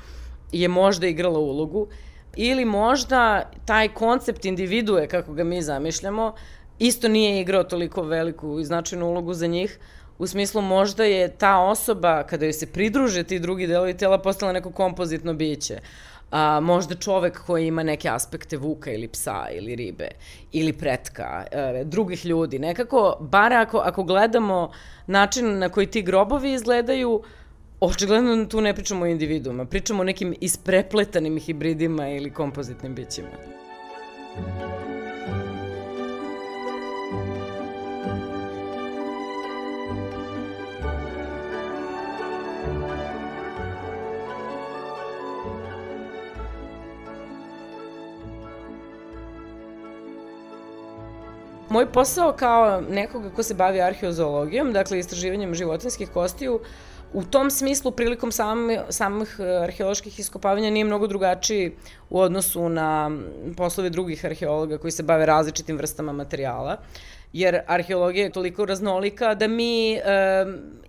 je 0.52 0.68
možda 0.68 1.08
igrala 1.08 1.40
ulogu 1.40 1.88
ili 2.36 2.66
možda 2.66 3.50
taj 3.66 3.88
koncept 3.88 4.46
individue, 4.46 5.08
kako 5.08 5.34
ga 5.34 5.44
mi 5.44 5.62
zamišljamo, 5.62 6.34
isto 6.80 7.08
nije 7.08 7.42
igrao 7.42 7.64
toliko 7.64 8.04
veliku 8.04 8.60
i 8.60 8.66
značajnu 8.66 9.08
ulogu 9.08 9.34
za 9.34 9.48
njih, 9.48 9.80
u 10.18 10.28
smislu 10.28 10.62
možda 10.62 11.04
je 11.04 11.28
ta 11.38 11.60
osoba, 11.60 12.24
kada 12.24 12.46
joj 12.46 12.54
se 12.54 12.72
pridruže 12.72 13.24
ti 13.24 13.40
drugi 13.40 13.68
delovi 13.68 13.98
tela, 13.98 14.18
postala 14.18 14.54
neko 14.54 14.72
kompozitno 14.72 15.34
biće. 15.34 15.80
A, 16.36 16.60
možda 16.60 16.96
čovek 16.96 17.40
koji 17.46 17.68
ima 17.68 17.84
neke 17.84 18.10
aspekte 18.10 18.58
vuka 18.58 18.92
ili 18.92 19.08
psa 19.08 19.48
ili 19.52 19.76
ribe 19.76 20.08
ili 20.52 20.74
pretka, 20.74 21.46
e, 21.52 21.84
drugih 21.84 22.26
ljudi. 22.26 22.60
Nekako, 22.60 23.18
bar 23.20 23.54
ako, 23.54 23.78
ako 23.78 24.04
gledamo 24.04 24.72
način 25.08 25.60
na 25.60 25.70
koji 25.70 25.88
ti 25.88 26.02
grobovi 26.02 26.54
izgledaju, 26.54 27.22
Očigledno 27.80 28.46
tu 28.46 28.62
ne 28.62 28.74
pričamo 28.74 29.06
o 29.06 29.08
individuama, 29.08 29.66
pričamo 29.66 30.02
o 30.02 30.04
nekim 30.04 30.34
isprepletanim 30.42 31.38
hibridima 31.40 32.10
ili 32.10 32.34
kompozitnim 32.34 32.96
bićima. 32.96 33.28
Moj 51.76 51.92
posao 51.92 52.34
kao 52.34 52.82
nekoga 52.82 53.30
ko 53.30 53.44
se 53.44 53.54
bavi 53.54 53.82
arheozoologijom, 53.82 54.74
dakle 54.74 55.00
istraživanjem 55.00 55.56
životinskih 55.56 56.10
kostiju, 56.10 56.60
u 57.14 57.24
tom 57.24 57.52
smislu, 57.52 57.92
prilikom 57.92 58.32
sam, 58.32 58.68
samih 58.90 59.36
e, 59.40 59.44
arheoloških 59.64 60.20
iskopavanja 60.20 60.70
nije 60.70 60.86
mnogo 60.86 61.08
drugačiji 61.08 61.76
u 62.10 62.20
odnosu 62.20 62.70
na 62.70 63.12
poslove 63.58 63.90
drugih 63.90 64.26
arheologa 64.26 64.78
koji 64.78 64.92
se 64.92 65.04
bave 65.04 65.26
različitim 65.26 65.78
vrstama 65.78 66.14
materijala 66.14 66.78
jer 67.34 67.60
arheologija 67.68 68.24
je 68.24 68.32
toliko 68.32 68.66
raznolika 68.66 69.36
da 69.36 69.48
mi 69.48 69.94
e, 69.94 70.02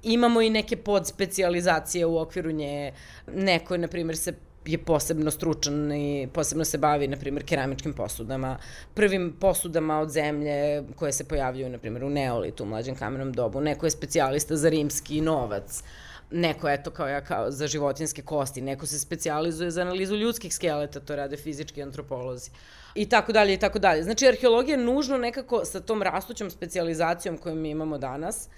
imamo 0.02 0.40
i 0.42 0.50
neke 0.50 0.76
podspecializacije 0.76 2.06
u 2.06 2.18
okviru 2.18 2.50
nje. 2.50 2.92
Neko, 3.34 3.76
na 3.76 3.88
primjer, 3.88 4.16
se 4.16 4.32
je 4.66 4.78
posebno 4.78 5.30
stručan 5.30 5.92
i 5.92 6.28
posebno 6.32 6.64
se 6.64 6.78
bavi, 6.78 7.08
na 7.08 7.16
primjer, 7.16 7.44
keramičkim 7.44 7.92
posudama, 7.92 8.58
prvim 8.94 9.36
posudama 9.40 10.00
od 10.00 10.10
zemlje 10.10 10.82
koje 10.96 11.12
se 11.12 11.24
pojavljuju, 11.24 11.68
na 11.68 11.78
primjer, 11.78 12.04
u 12.04 12.10
neolitu, 12.10 12.64
u 12.64 12.66
mlađem 12.66 12.94
kamenom 12.94 13.32
dobu. 13.32 13.60
Neko 13.60 13.86
je 13.86 13.90
specijalista 13.90 14.56
za 14.56 14.68
rimski 14.68 15.20
novac 15.20 15.82
neko 16.30 16.68
eto 16.68 16.90
kao 16.90 17.08
ja 17.08 17.20
kao 17.20 17.50
za 17.50 17.66
životinske 17.66 18.22
kosti, 18.22 18.60
neko 18.60 18.86
se 18.86 18.98
specijalizuje 18.98 19.70
za 19.70 19.82
analizu 19.82 20.16
ljudskih 20.16 20.54
skeleta, 20.54 21.00
to 21.00 21.16
rade 21.16 21.36
fizički 21.36 21.82
antropolozi 21.82 22.50
i 22.94 23.08
tako 23.08 23.32
dalje 23.32 23.54
i 23.54 23.58
tako 23.58 23.78
dalje. 23.78 24.02
Znači 24.02 24.28
arheologija 24.28 24.76
nužno 24.76 25.18
nekako 25.18 25.64
sa 25.64 25.80
tom 25.80 26.02
rastućom 26.02 26.50
specijalizacijom 26.50 27.38
koju 27.38 27.54
mi 27.54 27.70
imamo 27.70 27.98
danas 27.98 28.48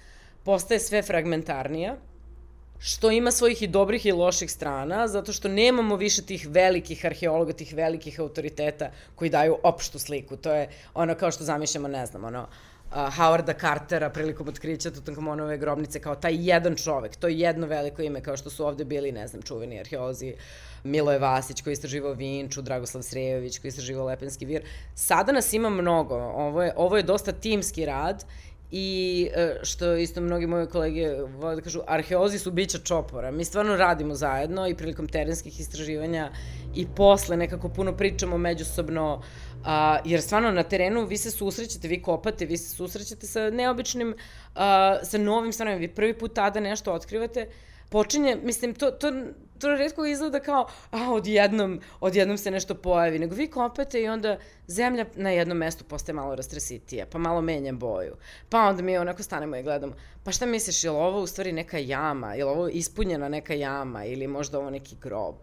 postaje 0.44 0.80
sve 0.80 1.02
fragmentarnija 1.02 1.96
što 2.78 3.10
ima 3.10 3.30
svojih 3.30 3.62
i 3.62 3.66
dobrih 3.66 4.06
i 4.06 4.12
loših 4.12 4.50
strana, 4.50 5.08
zato 5.08 5.32
što 5.32 5.48
nemamo 5.48 5.96
više 5.96 6.22
tih 6.22 6.46
velikih 6.50 7.06
arheologa, 7.06 7.52
tih 7.52 7.74
velikih 7.74 8.20
autoriteta 8.20 8.90
koji 9.14 9.30
daju 9.30 9.56
opštu 9.62 9.98
sliku. 9.98 10.36
To 10.36 10.54
je 10.54 10.68
ono 10.94 11.14
kao 11.14 11.30
što 11.30 11.44
zamišljamo, 11.44 11.88
ne 11.88 12.06
znam, 12.06 12.24
ono, 12.24 12.42
uh, 12.42 12.96
Howarda 12.96 13.60
Cartera 13.60 14.10
prilikom 14.10 14.48
otkrića 14.48 14.90
Tutankamonove 14.90 15.58
grobnice 15.58 16.00
kao 16.00 16.14
taj 16.14 16.48
jedan 16.50 16.76
čovek, 16.76 17.16
to 17.16 17.28
je 17.28 17.38
jedno 17.38 17.66
veliko 17.66 18.02
ime 18.02 18.20
kao 18.20 18.36
što 18.36 18.50
su 18.50 18.66
ovde 18.66 18.84
bili, 18.84 19.12
ne 19.12 19.28
znam, 19.28 19.42
čuveni 19.42 19.80
arheolozi, 19.80 20.34
Miloje 20.84 21.18
Vasić 21.18 21.62
koji 21.62 21.72
istraživao 21.72 22.12
Vinču, 22.12 22.62
Dragoslav 22.62 23.02
Srejović 23.02 23.58
koji 23.58 23.68
istraživao 23.68 24.06
Lepenski 24.06 24.46
vir. 24.46 24.62
Sada 24.94 25.32
nas 25.32 25.52
ima 25.52 25.70
mnogo, 25.70 26.14
ovo 26.14 26.62
je, 26.62 26.72
ovo 26.76 26.96
je 26.96 27.02
dosta 27.02 27.32
timski 27.32 27.86
rad 27.86 28.24
I 28.70 29.28
e, 29.34 29.60
što 29.62 29.96
isto 29.96 30.20
mnogi 30.20 30.46
moji 30.46 30.66
kolege 30.66 31.08
vole 31.22 31.54
da 31.56 31.60
kažu, 31.60 31.80
arheozi 31.86 32.38
su 32.38 32.50
bića 32.50 32.78
čopora. 32.78 33.30
Mi 33.30 33.44
stvarno 33.44 33.76
radimo 33.76 34.14
zajedno 34.14 34.68
i 34.68 34.74
prilikom 34.74 35.08
terenskih 35.08 35.60
istraživanja 35.60 36.30
i 36.74 36.86
posle 36.96 37.36
nekako 37.36 37.68
puno 37.68 37.96
pričamo 37.96 38.38
međusobno, 38.38 39.22
a, 39.64 39.98
jer 40.04 40.22
stvarno 40.22 40.50
na 40.50 40.62
terenu 40.62 41.06
vi 41.06 41.16
se 41.16 41.30
susrećete, 41.30 41.88
vi 41.88 42.02
kopate, 42.02 42.46
vi 42.46 42.56
se 42.56 42.76
susrećete 42.76 43.26
sa 43.26 43.50
neobičnim, 43.50 44.14
a, 44.54 44.98
sa 45.02 45.18
novim 45.18 45.52
stvarima. 45.52 45.76
Vi 45.76 45.88
prvi 45.88 46.18
put 46.18 46.34
tada 46.34 46.60
nešto 46.60 46.92
otkrivate, 46.92 47.48
počinje, 47.88 48.36
mislim, 48.42 48.74
to, 48.74 48.90
to, 48.90 49.12
to 49.58 49.68
redko 49.68 50.06
izgleda 50.06 50.40
kao, 50.40 50.68
a, 50.90 51.12
odjednom, 51.12 51.80
odjednom 52.00 52.38
se 52.38 52.50
nešto 52.50 52.74
pojavi, 52.74 53.18
nego 53.18 53.34
vi 53.34 53.46
kopate 53.46 54.02
i 54.02 54.08
onda 54.08 54.38
zemlja 54.66 55.06
na 55.14 55.30
jednom 55.30 55.58
mestu 55.58 55.84
postaje 55.84 56.14
malo 56.14 56.34
rastresitija, 56.34 57.06
pa 57.06 57.18
malo 57.18 57.40
menja 57.40 57.72
boju. 57.72 58.16
Pa 58.48 58.60
onda 58.60 58.82
mi 58.82 58.98
onako 58.98 59.22
stanemo 59.22 59.56
i 59.56 59.62
gledamo, 59.62 59.92
pa 60.24 60.32
šta 60.32 60.46
misliš, 60.46 60.84
je 60.84 60.90
li 60.90 60.96
ovo 60.96 61.20
u 61.20 61.26
stvari 61.26 61.52
neka 61.52 61.78
jama, 61.78 62.34
je 62.34 62.44
li 62.44 62.50
ovo 62.50 62.68
ispunjena 62.68 63.28
neka 63.28 63.54
jama 63.54 64.04
ili 64.04 64.26
možda 64.26 64.58
ovo 64.58 64.70
neki 64.70 64.96
grob? 65.02 65.34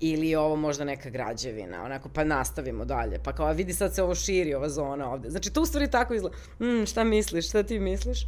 ili 0.00 0.28
je 0.28 0.38
ovo 0.38 0.56
možda 0.56 0.84
neka 0.84 1.10
građevina, 1.10 1.84
onako 1.84 2.08
pa 2.08 2.24
nastavimo 2.24 2.84
dalje, 2.84 3.18
pa 3.24 3.32
kao 3.32 3.52
vidi 3.52 3.72
sad 3.72 3.94
se 3.94 4.02
ovo 4.02 4.14
širi, 4.14 4.54
ova 4.54 4.68
zona 4.68 5.12
ovde. 5.12 5.30
Znači 5.30 5.52
to 5.52 5.62
u 5.62 5.66
stvari 5.66 5.90
tako 5.90 6.14
izgleda, 6.14 6.36
mm, 6.60 6.86
šta 6.86 7.04
misliš, 7.04 7.48
šta 7.48 7.62
ti 7.62 7.78
misliš? 7.78 8.26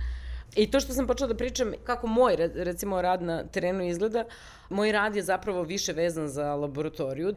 I 0.54 0.70
to 0.70 0.80
što 0.80 0.92
sam 0.92 1.06
počela 1.06 1.28
da 1.28 1.36
pričam, 1.36 1.72
kako 1.84 2.06
moj, 2.06 2.36
recimo, 2.54 3.02
rad 3.02 3.22
na 3.22 3.44
terenu 3.44 3.84
izgleda, 3.84 4.24
moj 4.68 4.92
rad 4.92 5.16
je 5.16 5.22
zapravo 5.22 5.62
više 5.62 5.92
vezan 5.92 6.28
za 6.28 6.54
laboratoriju. 6.54 7.34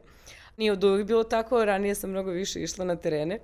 Nije 0.57 0.71
od 0.71 0.83
uvijek 0.83 1.07
bilo 1.07 1.23
tako, 1.23 1.65
ranije 1.65 1.95
sam 1.95 2.09
mnogo 2.09 2.31
više 2.31 2.63
išla 2.63 2.85
na 2.85 2.95
terene. 2.95 3.39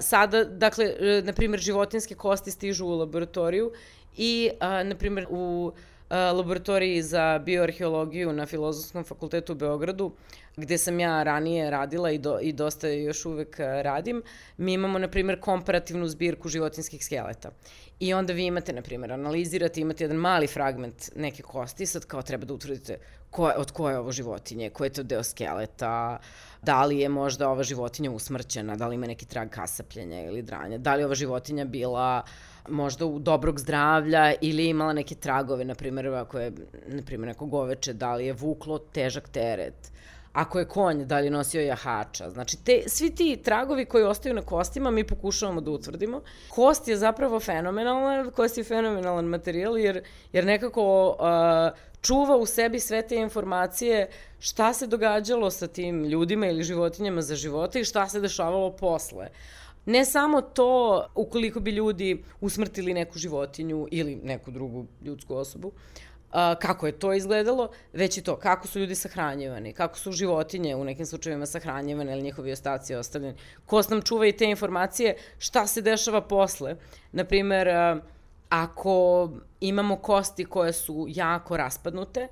Sada, 0.00 0.44
dakle, 0.44 0.84
e, 0.84 1.22
na 1.24 1.32
primjer, 1.32 1.60
životinske 1.60 2.14
kosti 2.14 2.50
stižu 2.50 2.86
u 2.86 2.98
laboratoriju 2.98 3.72
i, 4.16 4.50
na 4.60 4.96
primjer, 4.98 5.26
u 5.30 5.72
laboratoriji 6.10 7.02
za 7.02 7.38
bioarheologiju 7.38 8.32
na 8.32 8.46
Filozofskom 8.46 9.04
fakultetu 9.04 9.52
u 9.52 9.56
Beogradu, 9.56 10.12
gde 10.56 10.78
sam 10.78 11.00
ja 11.00 11.22
ranije 11.22 11.70
radila 11.70 12.10
i, 12.10 12.18
do, 12.18 12.38
i 12.42 12.52
dosta 12.52 12.88
još 12.88 13.24
uvek 13.26 13.58
radim, 13.58 14.22
mi 14.56 14.72
imamo, 14.72 14.98
na 14.98 15.08
primjer, 15.08 15.40
komparativnu 15.40 16.08
zbirku 16.08 16.48
životinskih 16.48 17.04
skeleta. 17.04 17.50
I 18.00 18.14
onda 18.14 18.32
vi 18.32 18.44
imate, 18.44 18.72
na 18.72 18.82
primjer, 18.82 19.12
analizirate, 19.12 19.80
imate 19.80 20.04
jedan 20.04 20.16
mali 20.16 20.46
fragment 20.46 21.10
neke 21.16 21.42
kosti, 21.42 21.86
sad 21.86 22.04
kao 22.04 22.22
treba 22.22 22.44
da 22.44 22.54
utvrdite 22.54 22.98
ko, 23.30 23.52
od 23.56 23.70
koje 23.70 23.94
je 23.94 23.98
ovo 23.98 24.12
životinje, 24.12 24.70
ko 24.70 24.84
je 24.84 24.90
to 24.90 25.02
deo 25.02 25.22
skeleta, 25.22 26.18
da 26.62 26.84
li 26.84 26.98
je 26.98 27.08
možda 27.08 27.48
ova 27.48 27.62
životinja 27.62 28.10
usmrćena, 28.10 28.76
da 28.76 28.88
li 28.88 28.94
ima 28.94 29.06
neki 29.06 29.26
trag 29.26 29.50
kasapljenja 29.50 30.24
ili 30.24 30.42
dranja, 30.42 30.78
da 30.78 30.94
li 30.94 31.02
je 31.02 31.06
ova 31.06 31.14
životinja 31.14 31.64
bila 31.64 32.22
možda 32.68 33.06
u 33.06 33.18
dobrog 33.18 33.60
zdravlja 33.60 34.34
ili 34.40 34.68
imala 34.68 34.92
neke 34.92 35.14
tragove, 35.14 35.64
na 35.64 35.74
primjer, 35.74 36.06
ako 36.06 36.38
je, 36.38 36.52
na 36.86 37.02
primjer, 37.02 37.28
neko 37.28 37.46
goveče, 37.46 37.92
da 37.92 38.14
li 38.14 38.26
je 38.26 38.32
vuklo 38.32 38.78
težak 38.78 39.28
teret, 39.28 39.92
ako 40.32 40.58
je 40.58 40.68
konj, 40.68 41.04
da 41.04 41.18
li 41.18 41.26
je 41.26 41.30
nosio 41.30 41.62
jahača. 41.62 42.30
Znači, 42.30 42.64
te, 42.64 42.82
svi 42.86 43.14
ti 43.14 43.40
tragovi 43.44 43.84
koji 43.84 44.04
ostaju 44.04 44.34
na 44.34 44.42
kostima 44.42 44.90
mi 44.90 45.04
pokušavamo 45.04 45.60
da 45.60 45.70
utvrdimo. 45.70 46.20
Kost 46.48 46.88
je 46.88 46.96
zapravo 46.96 47.40
fenomenalna, 47.40 48.30
kost 48.30 48.58
je 48.58 48.64
fenomenalan 48.64 49.24
materijal 49.24 49.78
jer, 49.78 50.02
jer 50.32 50.44
nekako 50.44 51.08
uh, 51.08 51.96
čuva 52.02 52.36
u 52.36 52.46
sebi 52.46 52.80
sve 52.80 53.02
te 53.02 53.16
informacije 53.16 54.08
šta 54.38 54.72
se 54.72 54.86
događalo 54.86 55.50
sa 55.50 55.66
tim 55.66 56.04
ljudima 56.04 56.46
ili 56.46 56.62
životinjama 56.62 57.22
za 57.22 57.36
života 57.36 57.78
i 57.78 57.84
šta 57.84 58.08
se 58.08 58.20
dešavalo 58.20 58.70
posle. 58.76 59.28
Ne 59.86 60.04
samo 60.04 60.40
to, 60.40 61.06
ukoliko 61.14 61.60
bi 61.60 61.70
ljudi 61.70 62.24
usmrtili 62.40 62.94
neku 62.94 63.18
životinju 63.18 63.88
ili 63.90 64.16
neku 64.16 64.50
drugu 64.50 64.86
ljudsku 65.02 65.34
osobu, 65.34 65.72
a, 66.32 66.54
kako 66.54 66.86
je 66.86 66.98
to 66.98 67.12
izgledalo, 67.12 67.70
već 67.92 68.18
i 68.18 68.22
to 68.22 68.36
kako 68.36 68.68
su 68.68 68.80
ljudi 68.80 68.94
sahranjivani, 68.94 69.72
kako 69.72 69.98
su 69.98 70.12
životinje 70.12 70.76
u 70.76 70.84
nekim 70.84 71.06
slučajevima 71.06 71.46
sahranjivane 71.46 72.12
ili 72.12 72.22
njihovi 72.22 72.52
ostaci 72.52 72.94
ostavljeni. 72.94 73.38
Kost 73.66 73.90
nam 73.90 74.02
čuva 74.02 74.26
i 74.26 74.36
te 74.36 74.44
informacije 74.44 75.16
šta 75.38 75.66
se 75.66 75.82
dešava 75.82 76.20
posle. 76.20 76.76
Naprimer, 77.12 77.68
ako 78.48 79.30
imamo 79.60 79.96
kosti 79.96 80.44
koje 80.44 80.72
su 80.72 81.06
jako 81.08 81.56
raspadnute, 81.56 82.28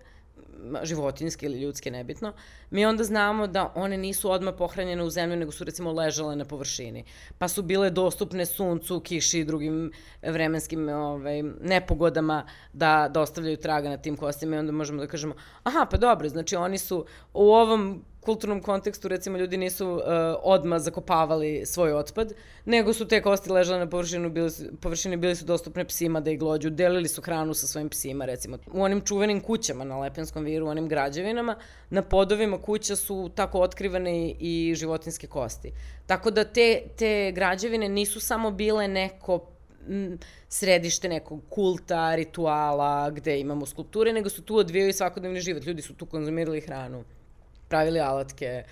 životinske 0.82 1.46
ili 1.46 1.60
ljudske, 1.60 1.90
nebitno, 1.90 2.32
mi 2.70 2.86
onda 2.86 3.04
znamo 3.04 3.46
da 3.46 3.72
one 3.74 3.96
nisu 3.96 4.30
odmah 4.30 4.54
pohranjene 4.58 5.02
u 5.02 5.10
zemlju, 5.10 5.36
nego 5.36 5.52
su 5.52 5.64
recimo 5.64 5.92
ležale 5.92 6.36
na 6.36 6.44
površini. 6.44 7.04
Pa 7.38 7.48
su 7.48 7.62
bile 7.62 7.90
dostupne 7.90 8.46
suncu, 8.46 9.00
kiši 9.00 9.40
i 9.40 9.44
drugim 9.44 9.92
vremenskim 10.22 10.88
ovaj, 10.88 11.42
nepogodama 11.42 12.46
da, 12.72 13.08
da 13.10 13.20
ostavljaju 13.20 13.56
traga 13.56 13.88
na 13.88 13.96
tim 13.96 14.16
kostima 14.16 14.56
i 14.56 14.58
onda 14.58 14.72
možemo 14.72 15.00
da 15.00 15.06
kažemo, 15.06 15.34
aha, 15.62 15.86
pa 15.90 15.96
dobro, 15.96 16.28
znači 16.28 16.56
oni 16.56 16.78
su 16.78 17.06
u 17.34 17.52
ovom 17.52 18.04
kulturnom 18.24 18.62
kontekstu 18.62 19.08
recimo 19.08 19.38
ljudi 19.38 19.56
nisu 19.56 19.90
uh, 19.90 20.02
odma 20.42 20.78
zakopavali 20.78 21.66
svoj 21.66 21.92
otpad, 21.92 22.32
nego 22.64 22.92
su 22.92 23.08
te 23.08 23.22
kosti 23.22 23.52
ležale 23.52 23.78
na 23.78 23.90
površinu, 23.90 24.30
bili 24.30 24.50
su, 24.50 24.64
površini 24.80 25.16
bili 25.16 25.36
su 25.36 25.44
dostupne 25.44 25.84
psima 25.84 26.20
da 26.20 26.30
ih 26.30 26.38
glođu, 26.38 26.70
delili 26.70 27.08
su 27.08 27.22
hranu 27.22 27.54
sa 27.54 27.66
svojim 27.66 27.88
psima 27.88 28.24
recimo. 28.24 28.58
U 28.72 28.82
onim 28.82 29.00
čuvenim 29.00 29.40
kućama 29.40 29.84
na 29.84 29.98
Lepenskom 29.98 30.44
viru, 30.44 30.66
u 30.66 30.68
onim 30.68 30.88
građevinama, 30.88 31.56
na 31.90 32.02
podovima 32.02 32.62
kuća 32.62 32.96
su 32.96 33.30
tako 33.34 33.60
otkrivane 33.60 34.34
i 34.38 34.74
životinske 34.76 35.26
kosti. 35.26 35.72
Tako 36.06 36.30
da 36.30 36.44
te, 36.44 36.82
te 36.96 37.32
građevine 37.34 37.88
nisu 37.88 38.20
samo 38.20 38.50
bile 38.50 38.88
neko 38.88 39.54
središte 40.48 41.08
nekog 41.08 41.40
kulta, 41.48 42.14
rituala, 42.14 43.10
gde 43.10 43.40
imamo 43.40 43.66
skulpture, 43.66 44.12
nego 44.12 44.28
su 44.28 44.42
tu 44.42 44.56
odvijaju 44.56 44.92
svakodnevni 44.92 45.40
život. 45.40 45.64
Ljudi 45.64 45.82
su 45.82 45.94
tu 45.94 46.06
konzumirali 46.06 46.60
hranu 46.60 47.04
pravili 47.74 48.00
alatke, 48.00 48.62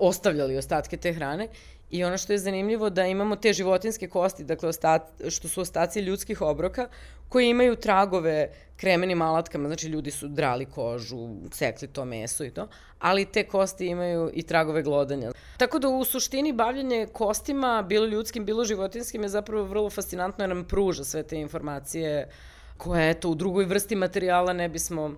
ostavljali 0.00 0.58
ostatke 0.58 0.96
te 0.96 1.12
hrane 1.12 1.48
I 1.94 2.04
ono 2.04 2.18
što 2.18 2.32
je 2.32 2.38
zanimljivo 2.38 2.90
da 2.90 3.06
imamo 3.06 3.36
te 3.36 3.52
životinske 3.52 4.08
kosti, 4.08 4.44
dakle 4.44 4.68
ostat, 4.68 5.02
što 5.28 5.48
su 5.48 5.60
ostaci 5.60 6.00
ljudskih 6.00 6.40
obroka, 6.42 6.88
koji 7.28 7.48
imaju 7.48 7.76
tragove 7.76 8.50
kremenim 8.76 9.22
alatkama, 9.22 9.68
znači 9.68 9.86
ljudi 9.88 10.10
su 10.10 10.28
drali 10.28 10.66
kožu, 10.66 11.28
sekli 11.52 11.88
to 11.88 12.04
meso 12.04 12.44
i 12.44 12.50
to, 12.50 12.66
ali 12.98 13.24
te 13.24 13.44
kosti 13.44 13.86
imaju 13.86 14.30
i 14.34 14.42
tragove 14.42 14.82
glodanja. 14.82 15.32
Tako 15.56 15.78
da 15.78 15.88
u 15.88 16.04
suštini 16.04 16.52
bavljanje 16.52 17.06
kostima, 17.12 17.82
bilo 17.82 18.06
ljudskim, 18.06 18.44
bilo 18.44 18.64
životinskim, 18.64 19.22
je 19.22 19.28
zapravo 19.28 19.64
vrlo 19.64 19.90
fascinantno 19.90 20.44
jer 20.44 20.48
nam 20.48 20.64
pruža 20.64 21.04
sve 21.04 21.22
te 21.22 21.36
informacije 21.36 22.28
koje, 22.76 23.10
eto, 23.10 23.30
u 23.30 23.34
drugoj 23.34 23.64
vrsti 23.64 23.96
materijala 23.96 24.52
ne 24.52 24.68
bismo, 24.68 25.14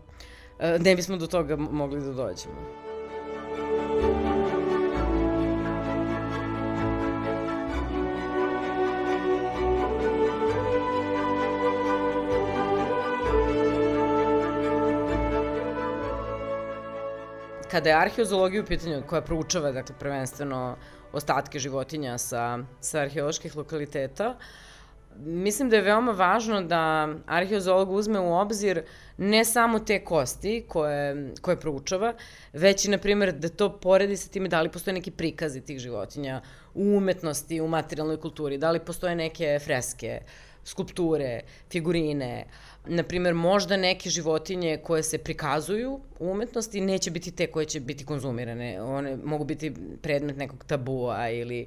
ne 0.79 0.96
bismo 0.96 1.16
do 1.16 1.26
toga 1.26 1.57
mogli 1.57 2.00
da 2.00 2.12
dođemo. 2.12 2.86
Kada 17.76 17.90
je 17.90 17.96
arheozologija 17.96 18.62
u 18.62 18.66
pitanju, 18.66 19.02
koja 19.06 19.20
proučava, 19.20 19.72
dakle, 19.72 19.94
prvenstveno 19.98 20.76
ostatke 21.12 21.58
životinja 21.58 22.18
sa, 22.18 22.58
sa 22.80 23.02
arheoloških 23.02 23.56
lokaliteta, 23.56 24.30
mislim 25.18 25.68
da 25.70 25.76
je 25.76 25.82
veoma 25.82 26.12
važno 26.16 26.62
da 26.62 26.80
arheozolog 27.26 27.90
uzme 27.90 28.20
u 28.20 28.32
obzir 28.32 28.82
ne 29.16 29.44
samo 29.44 29.78
te 29.78 29.98
kosti 30.04 30.64
koje, 30.68 31.34
koje 31.40 31.60
proučava, 31.60 32.14
već 32.52 32.84
i, 32.84 32.90
na 32.90 32.98
primjer, 32.98 33.32
da 33.32 33.48
to 33.48 33.68
poredi 33.80 34.16
sa 34.16 34.32
time 34.32 34.48
da 34.48 34.62
li 34.62 34.72
postoje 34.72 34.94
neki 34.94 35.10
prikazi 35.10 35.60
tih 35.60 35.78
životinja 35.78 36.40
u 36.74 36.96
umetnosti, 36.96 37.60
u 37.60 37.68
materijalnoj 37.68 38.20
kulturi, 38.20 38.58
da 38.58 38.70
li 38.70 38.80
postoje 38.80 39.14
neke 39.16 39.58
freske, 39.64 40.20
skulpture, 40.64 41.40
figurine, 41.70 42.46
na 42.88 43.03
primjer, 43.03 43.35
možda 43.35 43.77
neke 43.77 44.11
životinje 44.11 44.79
koje 44.85 45.03
se 45.03 45.18
prikazuju 45.18 46.01
u 46.18 46.31
umetnosti 46.31 46.81
neće 46.81 47.11
biti 47.11 47.31
te 47.31 47.46
koje 47.46 47.66
će 47.66 47.81
biti 47.81 48.05
konzumirane. 48.05 48.83
One 48.83 49.16
mogu 49.25 49.44
biti 49.44 49.75
predmet 50.03 50.37
nekog 50.37 50.64
tabua 50.64 51.31
ili 51.31 51.66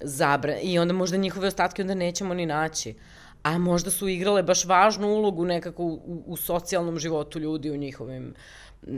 zabra 0.00 0.58
i 0.62 0.78
onda 0.78 0.94
možda 0.94 1.16
njihove 1.16 1.48
ostatke 1.48 1.82
onda 1.82 1.94
nećemo 1.94 2.34
ni 2.34 2.46
naći. 2.46 2.94
A 3.42 3.58
možda 3.58 3.90
su 3.90 4.08
igrale 4.08 4.42
baš 4.42 4.64
važnu 4.64 5.08
ulogu 5.08 5.44
nekako 5.44 5.82
u, 5.82 6.22
u 6.26 6.36
socijalnom 6.36 6.98
životu 6.98 7.38
ljudi, 7.38 7.70
u 7.70 7.76
njihovim 7.76 8.34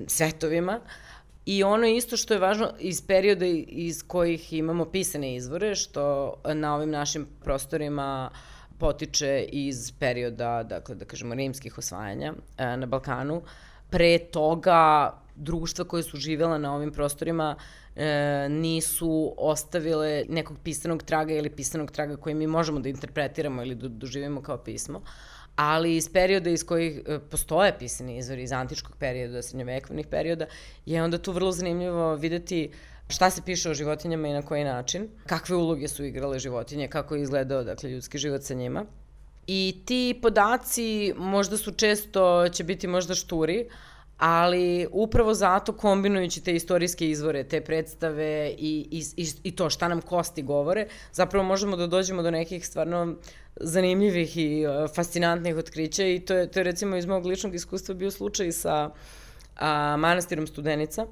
svetovima. 0.06 0.80
I 1.46 1.64
ono 1.64 1.86
isto 1.86 2.16
što 2.16 2.34
je 2.34 2.40
važno 2.40 2.70
iz 2.78 3.02
perioda 3.06 3.46
iz 3.68 4.04
kojih 4.06 4.52
imamo 4.52 4.84
pisane 4.84 5.36
izvore, 5.36 5.74
što 5.74 6.34
na 6.54 6.74
ovim 6.74 6.90
našim 6.90 7.26
prostorima 7.44 8.30
uh, 8.32 8.57
potiče 8.78 9.46
iz 9.52 9.92
perioda, 9.98 10.62
dakle, 10.62 10.94
da 10.94 11.04
kažemo, 11.04 11.34
rimskih 11.34 11.78
osvajanja 11.78 12.32
e, 12.58 12.76
na 12.76 12.86
Balkanu. 12.86 13.42
Pre 13.90 14.18
toga 14.18 15.12
društva 15.36 15.84
koje 15.84 16.02
su 16.02 16.16
živela 16.16 16.58
na 16.58 16.74
ovim 16.74 16.92
prostorima 16.92 17.56
e, 17.96 18.46
nisu 18.50 19.34
ostavile 19.36 20.24
nekog 20.28 20.56
pisanog 20.64 21.02
traga 21.02 21.34
ili 21.34 21.50
pisanog 21.50 21.90
traga 21.90 22.16
koji 22.16 22.34
mi 22.34 22.46
možemo 22.46 22.80
da 22.80 22.88
interpretiramo 22.88 23.62
ili 23.62 23.74
da 23.74 23.88
doživimo 23.88 24.42
kao 24.42 24.58
pismo, 24.58 25.02
ali 25.56 25.96
iz 25.96 26.12
perioda 26.12 26.50
iz 26.50 26.66
kojih 26.66 27.00
e, 27.06 27.18
postoje 27.18 27.78
pisani 27.78 28.18
izvori, 28.18 28.42
iz 28.42 28.52
antičkog 28.52 28.96
perioda, 28.96 29.42
srednjovekovnih 29.42 30.06
perioda, 30.06 30.46
je 30.86 31.02
onda 31.02 31.18
tu 31.18 31.32
vrlo 31.32 31.52
zanimljivo 31.52 32.14
videti 32.14 32.70
šta 33.08 33.30
se 33.30 33.42
piše 33.42 33.70
o 33.70 33.74
životinjama 33.74 34.28
i 34.28 34.32
na 34.32 34.42
koji 34.42 34.64
način, 34.64 35.08
kakve 35.26 35.56
uloge 35.56 35.88
su 35.88 36.04
igrale 36.04 36.38
životinje, 36.38 36.88
kako 36.88 37.14
je 37.14 37.22
izgledao 37.22 37.64
dakle, 37.64 37.90
ljudski 37.90 38.18
život 38.18 38.42
sa 38.42 38.54
njima. 38.54 38.84
I 39.46 39.82
ti 39.84 40.18
podaci 40.22 41.14
možda 41.16 41.56
su 41.56 41.72
često, 41.72 42.48
će 42.48 42.64
biti 42.64 42.86
možda 42.86 43.14
šturi, 43.14 43.68
ali 44.18 44.86
upravo 44.92 45.34
zato 45.34 45.72
kombinujući 45.72 46.44
te 46.44 46.54
istorijske 46.54 47.10
izvore, 47.10 47.44
te 47.44 47.60
predstave 47.60 48.54
i, 48.58 49.02
i, 49.16 49.26
i, 49.42 49.56
to 49.56 49.70
šta 49.70 49.88
nam 49.88 50.00
kosti 50.00 50.42
govore, 50.42 50.86
zapravo 51.12 51.44
možemo 51.44 51.76
da 51.76 51.86
dođemo 51.86 52.22
do 52.22 52.30
nekih 52.30 52.66
stvarno 52.66 53.16
zanimljivih 53.60 54.36
i 54.36 54.66
uh, 54.66 54.90
fascinantnih 54.94 55.56
otkrića 55.56 56.06
i 56.06 56.20
to 56.20 56.34
je, 56.34 56.50
to 56.50 56.60
je 56.60 56.64
recimo 56.64 56.96
iz 56.96 57.06
mog 57.06 57.26
ličnog 57.26 57.54
iskustva 57.54 57.94
bio 57.94 58.10
slučaj 58.10 58.52
sa 58.52 58.90
a, 59.56 59.96
manastirom 59.96 60.46
Studenica. 60.46 61.06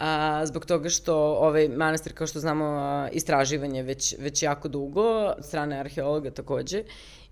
A, 0.00 0.46
zbog 0.46 0.66
toga 0.66 0.88
što 0.88 1.16
ovaj 1.16 1.68
manastir, 1.68 2.12
kao 2.12 2.26
što 2.26 2.40
znamo, 2.40 2.64
a, 2.64 3.08
istraživanje 3.12 3.82
već, 3.82 4.14
već 4.18 4.42
jako 4.42 4.68
dugo, 4.68 5.32
strane 5.40 5.78
arheologa 5.78 6.30
takođe. 6.30 6.82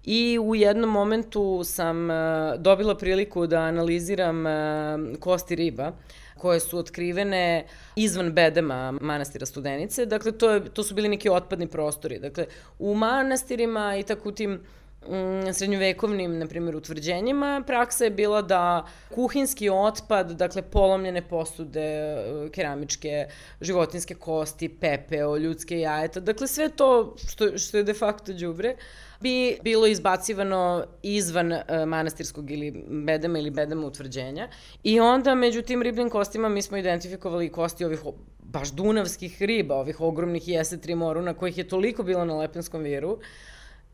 I 0.04 0.38
u 0.38 0.54
jednom 0.54 0.90
momentu 0.90 1.62
sam 1.64 2.10
a, 2.10 2.56
dobila 2.58 2.96
priliku 2.96 3.46
da 3.46 3.58
analiziram 3.58 4.46
a, 4.46 4.98
kosti 5.20 5.54
riba 5.54 5.92
koje 6.38 6.60
su 6.60 6.78
otkrivene 6.78 7.66
izvan 7.96 8.32
bedema 8.32 8.92
manastira 9.00 9.46
Studenice. 9.46 10.06
Dakle, 10.06 10.32
to, 10.32 10.50
je, 10.50 10.64
to 10.64 10.82
su 10.82 10.94
bili 10.94 11.08
neki 11.08 11.28
otpadni 11.28 11.66
prostori. 11.66 12.18
Dakle, 12.18 12.46
u 12.78 12.94
manastirima 12.94 13.96
i 13.96 14.02
tako 14.02 14.28
u 14.28 14.32
tim 14.32 14.60
mm, 15.08 15.52
srednjovekovnim, 15.52 16.38
na 16.38 16.46
primjer, 16.46 16.76
utvrđenjima, 16.76 17.62
praksa 17.66 18.04
je 18.04 18.10
bila 18.10 18.42
da 18.42 18.86
kuhinski 19.14 19.70
otpad, 19.70 20.30
dakle 20.30 20.62
polomljene 20.62 21.22
posude, 21.22 21.80
e, 21.80 22.48
keramičke, 22.52 23.26
životinske 23.60 24.14
kosti, 24.14 24.68
pepeo, 24.68 25.36
ljudske 25.36 25.80
jajeta, 25.80 26.20
dakle 26.20 26.46
sve 26.46 26.68
to 26.68 27.14
što, 27.28 27.58
što 27.58 27.76
je 27.76 27.84
de 27.84 27.94
facto 27.94 28.32
đubre, 28.32 28.76
bi 29.20 29.58
bilo 29.62 29.86
izbacivano 29.86 30.84
izvan 31.02 31.52
uh, 31.52 31.60
manastirskog 31.86 32.50
ili 32.50 32.84
bedema 32.88 33.38
ili 33.38 33.50
bedema 33.50 33.86
utvrđenja. 33.86 34.48
I 34.82 35.00
onda 35.00 35.34
među 35.34 35.62
tim 35.62 35.82
ribnim 35.82 36.10
kostima 36.10 36.48
mi 36.48 36.62
smo 36.62 36.76
identifikovali 36.76 37.52
kosti 37.52 37.84
ovih 37.84 38.00
baš 38.38 38.70
dunavskih 38.72 39.42
riba, 39.42 39.74
ovih 39.74 40.00
ogromnih 40.00 40.48
jese 40.48 40.80
trimoruna, 40.80 41.34
kojih 41.34 41.58
je 41.58 41.68
toliko 41.68 42.02
bilo 42.02 42.24
na 42.24 42.36
Lepenskom 42.36 42.82
viru, 42.82 43.18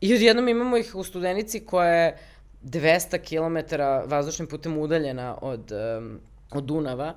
I 0.05 0.13
odjednom 0.13 0.47
imamo 0.47 0.77
ih 0.77 0.95
u 0.95 1.03
Studenici 1.03 1.59
koja 1.59 1.89
je 1.89 2.17
200 2.63 3.19
km 3.25 3.75
vazdušnim 4.09 4.47
putem 4.47 4.77
udaljena 4.77 5.37
od, 5.41 5.71
um, 5.71 6.19
od 6.51 6.63
Dunava. 6.63 7.15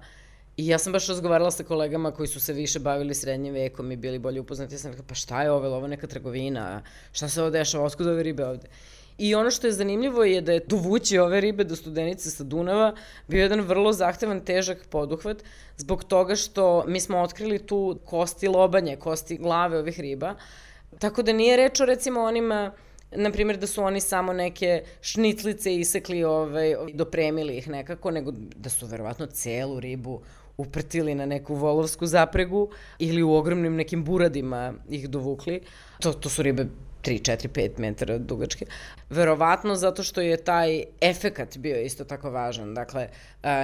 I 0.56 0.66
ja 0.66 0.78
sam 0.78 0.92
baš 0.92 1.08
razgovarala 1.08 1.50
sa 1.50 1.64
kolegama 1.64 2.10
koji 2.10 2.28
su 2.28 2.40
se 2.40 2.52
više 2.52 2.78
bavili 2.78 3.14
srednjim 3.14 3.54
vekom 3.54 3.92
i 3.92 3.96
bili 3.96 4.18
bolje 4.18 4.40
upoznati. 4.40 4.74
Ja 4.74 4.78
sam 4.78 4.90
rekla, 4.90 5.04
pa 5.08 5.14
šta 5.14 5.42
je 5.42 5.50
ovo, 5.50 5.76
ovo 5.76 5.86
neka 5.86 6.06
trgovina, 6.06 6.82
šta 7.12 7.28
se 7.28 7.42
ovo 7.42 7.50
dešava, 7.50 7.84
oskud 7.84 8.06
ove 8.06 8.22
ribe 8.22 8.46
ovde? 8.46 8.68
I 9.18 9.34
ono 9.34 9.50
što 9.50 9.66
je 9.66 9.72
zanimljivo 9.72 10.24
je 10.24 10.40
da 10.40 10.52
je 10.52 10.64
dovući 10.66 11.18
ove 11.18 11.40
ribe 11.40 11.64
do 11.64 11.76
Studenice 11.76 12.30
sa 12.30 12.44
Dunava 12.44 12.94
bio 13.28 13.42
jedan 13.42 13.60
vrlo 13.60 13.92
zahtevan, 13.92 14.40
težak 14.40 14.86
poduhvat 14.90 15.42
zbog 15.76 16.04
toga 16.04 16.36
što 16.36 16.84
mi 16.86 17.00
smo 17.00 17.20
otkrili 17.20 17.58
tu 17.58 17.98
kosti 18.04 18.48
lobanje, 18.48 18.96
kosti 18.96 19.36
glave 19.36 19.78
ovih 19.78 20.00
riba, 20.00 20.34
Tako 20.98 21.22
da 21.22 21.32
nije 21.32 21.56
reč 21.56 21.80
o 21.80 21.84
recimo 21.84 22.20
onima 22.20 22.72
na 23.10 23.32
primjer 23.32 23.58
da 23.58 23.66
su 23.66 23.82
oni 23.82 24.00
samo 24.00 24.32
neke 24.32 24.82
šniclice 25.00 25.74
isekli, 25.74 26.24
ovaj, 26.24 26.74
dopremili 26.94 27.56
ih 27.56 27.68
nekako, 27.68 28.10
nego 28.10 28.32
da 28.56 28.70
su 28.70 28.86
verovatno 28.86 29.26
celu 29.26 29.80
ribu 29.80 30.20
uprtili 30.56 31.14
na 31.14 31.26
neku 31.26 31.54
volovsku 31.54 32.06
zapregu 32.06 32.68
ili 32.98 33.22
u 33.22 33.34
ogromnim 33.34 33.76
nekim 33.76 34.04
buradima 34.04 34.74
ih 34.90 35.08
dovukli. 35.08 35.60
To, 36.00 36.12
to 36.12 36.28
su 36.28 36.42
ribe 36.42 36.66
3, 37.02 37.20
4, 37.20 37.48
5 37.48 37.78
metara 37.78 38.18
dugačke. 38.18 38.66
Verovatno 39.10 39.74
zato 39.74 40.02
što 40.02 40.20
je 40.20 40.36
taj 40.36 40.84
efekat 41.00 41.56
bio 41.58 41.80
isto 41.80 42.04
tako 42.04 42.30
važan. 42.30 42.74
Dakle, 42.74 43.08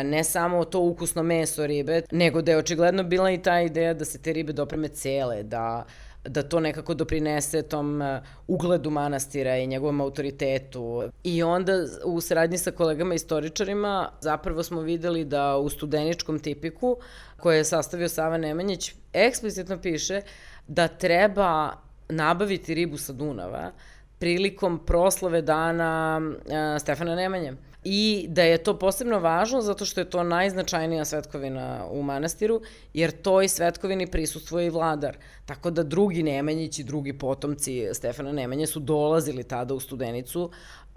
ne 0.05 0.25
samo 0.25 0.65
to 0.65 0.81
ukusno 0.81 1.23
meso 1.23 1.67
ribe, 1.67 2.03
nego 2.11 2.43
da 2.43 2.53
je 2.53 2.59
očigledno 2.59 3.03
bila 3.03 3.31
i 3.31 3.43
ta 3.43 3.61
ideja 3.61 3.95
da 3.95 4.05
se 4.05 4.19
te 4.19 4.33
ribe 4.33 4.53
dopreme 4.53 4.89
cele, 4.89 5.43
da 5.43 5.85
da 6.29 6.43
to 6.43 6.61
nekako 6.61 6.95
doprinese 6.95 7.63
tom 7.63 8.03
uh, 8.03 8.19
ugledu 8.47 8.91
manastira 8.91 9.57
i 9.57 9.67
njegovom 9.67 10.01
autoritetu. 10.01 11.03
I 11.25 11.43
onda 11.43 11.73
u 12.05 12.21
saradnji 12.21 12.59
sa 12.59 12.71
kolegama 12.71 13.15
istoričarima 13.15 14.11
zapravo 14.21 14.63
smo 14.63 14.81
videli 14.81 15.25
da 15.25 15.57
u 15.57 15.69
studeničkom 15.69 16.39
tipiku 16.39 16.97
koje 17.41 17.57
je 17.57 17.65
sastavio 17.65 18.09
Sava 18.09 18.39
Nemanjić 18.39 18.95
eksplicitno 19.13 19.79
piše 19.79 20.21
da 20.67 20.89
treba 20.89 21.73
nabaviti 22.09 22.75
ribu 22.75 22.97
sa 22.97 23.13
Dunava 23.13 23.73
prilikom 24.19 24.87
proslave 24.87 25.43
dana 25.43 26.21
uh, 26.23 26.81
Stefana 26.81 27.15
Nemanje 27.15 27.53
i 27.85 28.27
da 28.29 28.43
je 28.43 28.59
to 28.59 28.79
posebno 28.79 29.19
važno 29.19 29.61
zato 29.61 29.85
što 29.85 30.01
je 30.01 30.11
to 30.11 30.23
najznačajnija 30.23 31.05
svetkovina 31.05 31.87
u 31.91 32.03
manastiru, 32.03 32.61
jer 32.95 33.11
toj 33.11 33.49
svetkovini 33.49 34.07
prisustvuje 34.07 34.67
i 34.67 34.71
vladar. 34.71 35.17
Tako 35.47 35.71
da 35.71 35.83
drugi 35.83 36.23
Nemanjići, 36.23 36.85
drugi 36.85 37.13
potomci 37.13 37.89
Stefana 37.93 38.33
Nemanje 38.33 38.67
su 38.67 38.81
dolazili 38.81 39.45
tada 39.45 39.75
u 39.75 39.81
Studenicu, 39.81 40.51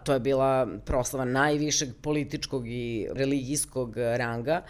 to 0.03 0.13
je 0.13 0.19
bila 0.19 0.67
proslava 0.85 1.25
najvišeg 1.25 1.89
političkog 2.01 2.67
i 2.67 3.07
religijskog 3.13 3.97
ranga 3.97 4.61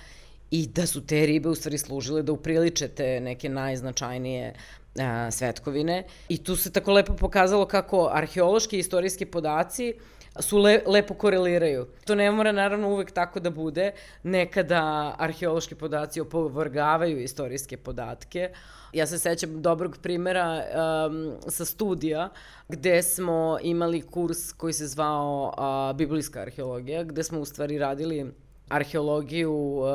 i 0.51 0.67
da 0.67 0.85
su 0.85 1.05
te 1.05 1.25
ribe 1.25 1.49
u 1.49 1.55
stvari 1.55 1.77
služile 1.77 2.23
da 2.23 2.31
upriliče 2.31 2.87
te 2.87 3.19
neke 3.19 3.49
najznačajnije 3.49 4.53
a, 4.99 5.31
svetkovine. 5.31 6.03
I 6.29 6.43
tu 6.43 6.55
se 6.55 6.71
tako 6.71 6.93
lepo 6.93 7.13
pokazalo 7.13 7.65
kako 7.65 8.09
arheološki 8.13 8.77
i 8.77 8.79
istorijski 8.79 9.25
podaci 9.25 9.93
su 10.39 10.57
le, 10.57 10.81
lepo 10.85 11.13
koreliraju. 11.13 11.85
To 12.05 12.15
ne 12.15 12.31
mora 12.31 12.51
naravno 12.51 12.89
uvek 12.89 13.11
tako 13.11 13.39
da 13.39 13.49
bude. 13.49 13.91
Nekada 14.23 15.15
arheološki 15.19 15.75
podaci 15.75 16.21
opovrgavaju 16.21 17.19
istorijske 17.23 17.77
podatke. 17.77 18.49
Ja 18.93 19.07
se 19.07 19.19
sećam 19.19 19.61
dobrog 19.61 19.97
primera 20.01 20.63
um, 21.07 21.33
sa 21.47 21.65
studija 21.65 22.29
gde 22.67 23.03
smo 23.03 23.57
imali 23.61 24.01
kurs 24.01 24.53
koji 24.53 24.73
se 24.73 24.87
zvao 24.87 25.53
uh, 25.57 25.97
biblijska 25.97 26.39
arheologija, 26.39 27.03
gde 27.03 27.23
smo 27.23 27.39
u 27.39 27.45
stvari 27.45 27.77
radili 27.77 28.31
arheologiju 28.69 29.53
uh, 29.53 29.87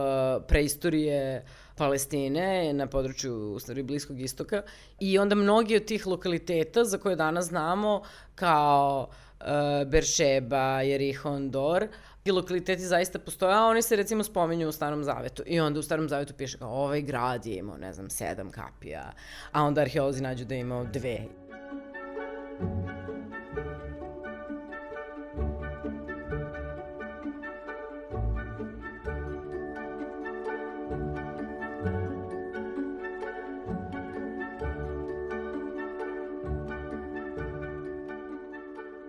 preistorije 0.48 1.44
Palestine 1.76 2.72
na 2.72 2.86
području 2.86 3.52
u 3.52 3.58
stvari 3.58 3.82
Bliskog 3.82 4.20
istoka 4.20 4.62
i 5.00 5.18
onda 5.18 5.34
mnogi 5.34 5.76
od 5.76 5.84
tih 5.84 6.06
lokaliteta 6.06 6.84
za 6.84 6.98
koje 6.98 7.16
danas 7.16 7.46
znamo 7.46 8.02
kao 8.34 9.08
uh, 9.40 9.46
Beršeba, 9.88 10.82
Jerihon, 10.82 11.50
Dor, 11.50 11.88
i 12.24 12.30
lokaliteti 12.30 12.82
zaista 12.82 13.18
postoje, 13.18 13.54
a 13.54 13.64
oni 13.64 13.82
se 13.82 13.96
recimo 13.96 14.24
spominju 14.24 14.68
u 14.68 14.72
Starom 14.72 15.04
Zavetu. 15.04 15.42
I 15.46 15.60
onda 15.60 15.80
u 15.80 15.82
Starom 15.82 16.08
Zavetu 16.08 16.34
piše 16.34 16.58
kao 16.58 16.70
ovaj 16.70 17.02
grad 17.02 17.46
je 17.46 17.56
imao, 17.56 17.76
ne 17.76 17.92
znam, 17.92 18.10
sedam 18.10 18.50
kapija, 18.50 19.12
a 19.52 19.62
onda 19.62 19.80
arheolozi 19.80 20.22
nađu 20.22 20.44
da 20.44 20.54
je 20.54 20.60
imao 20.60 20.84
dve. 20.84 21.18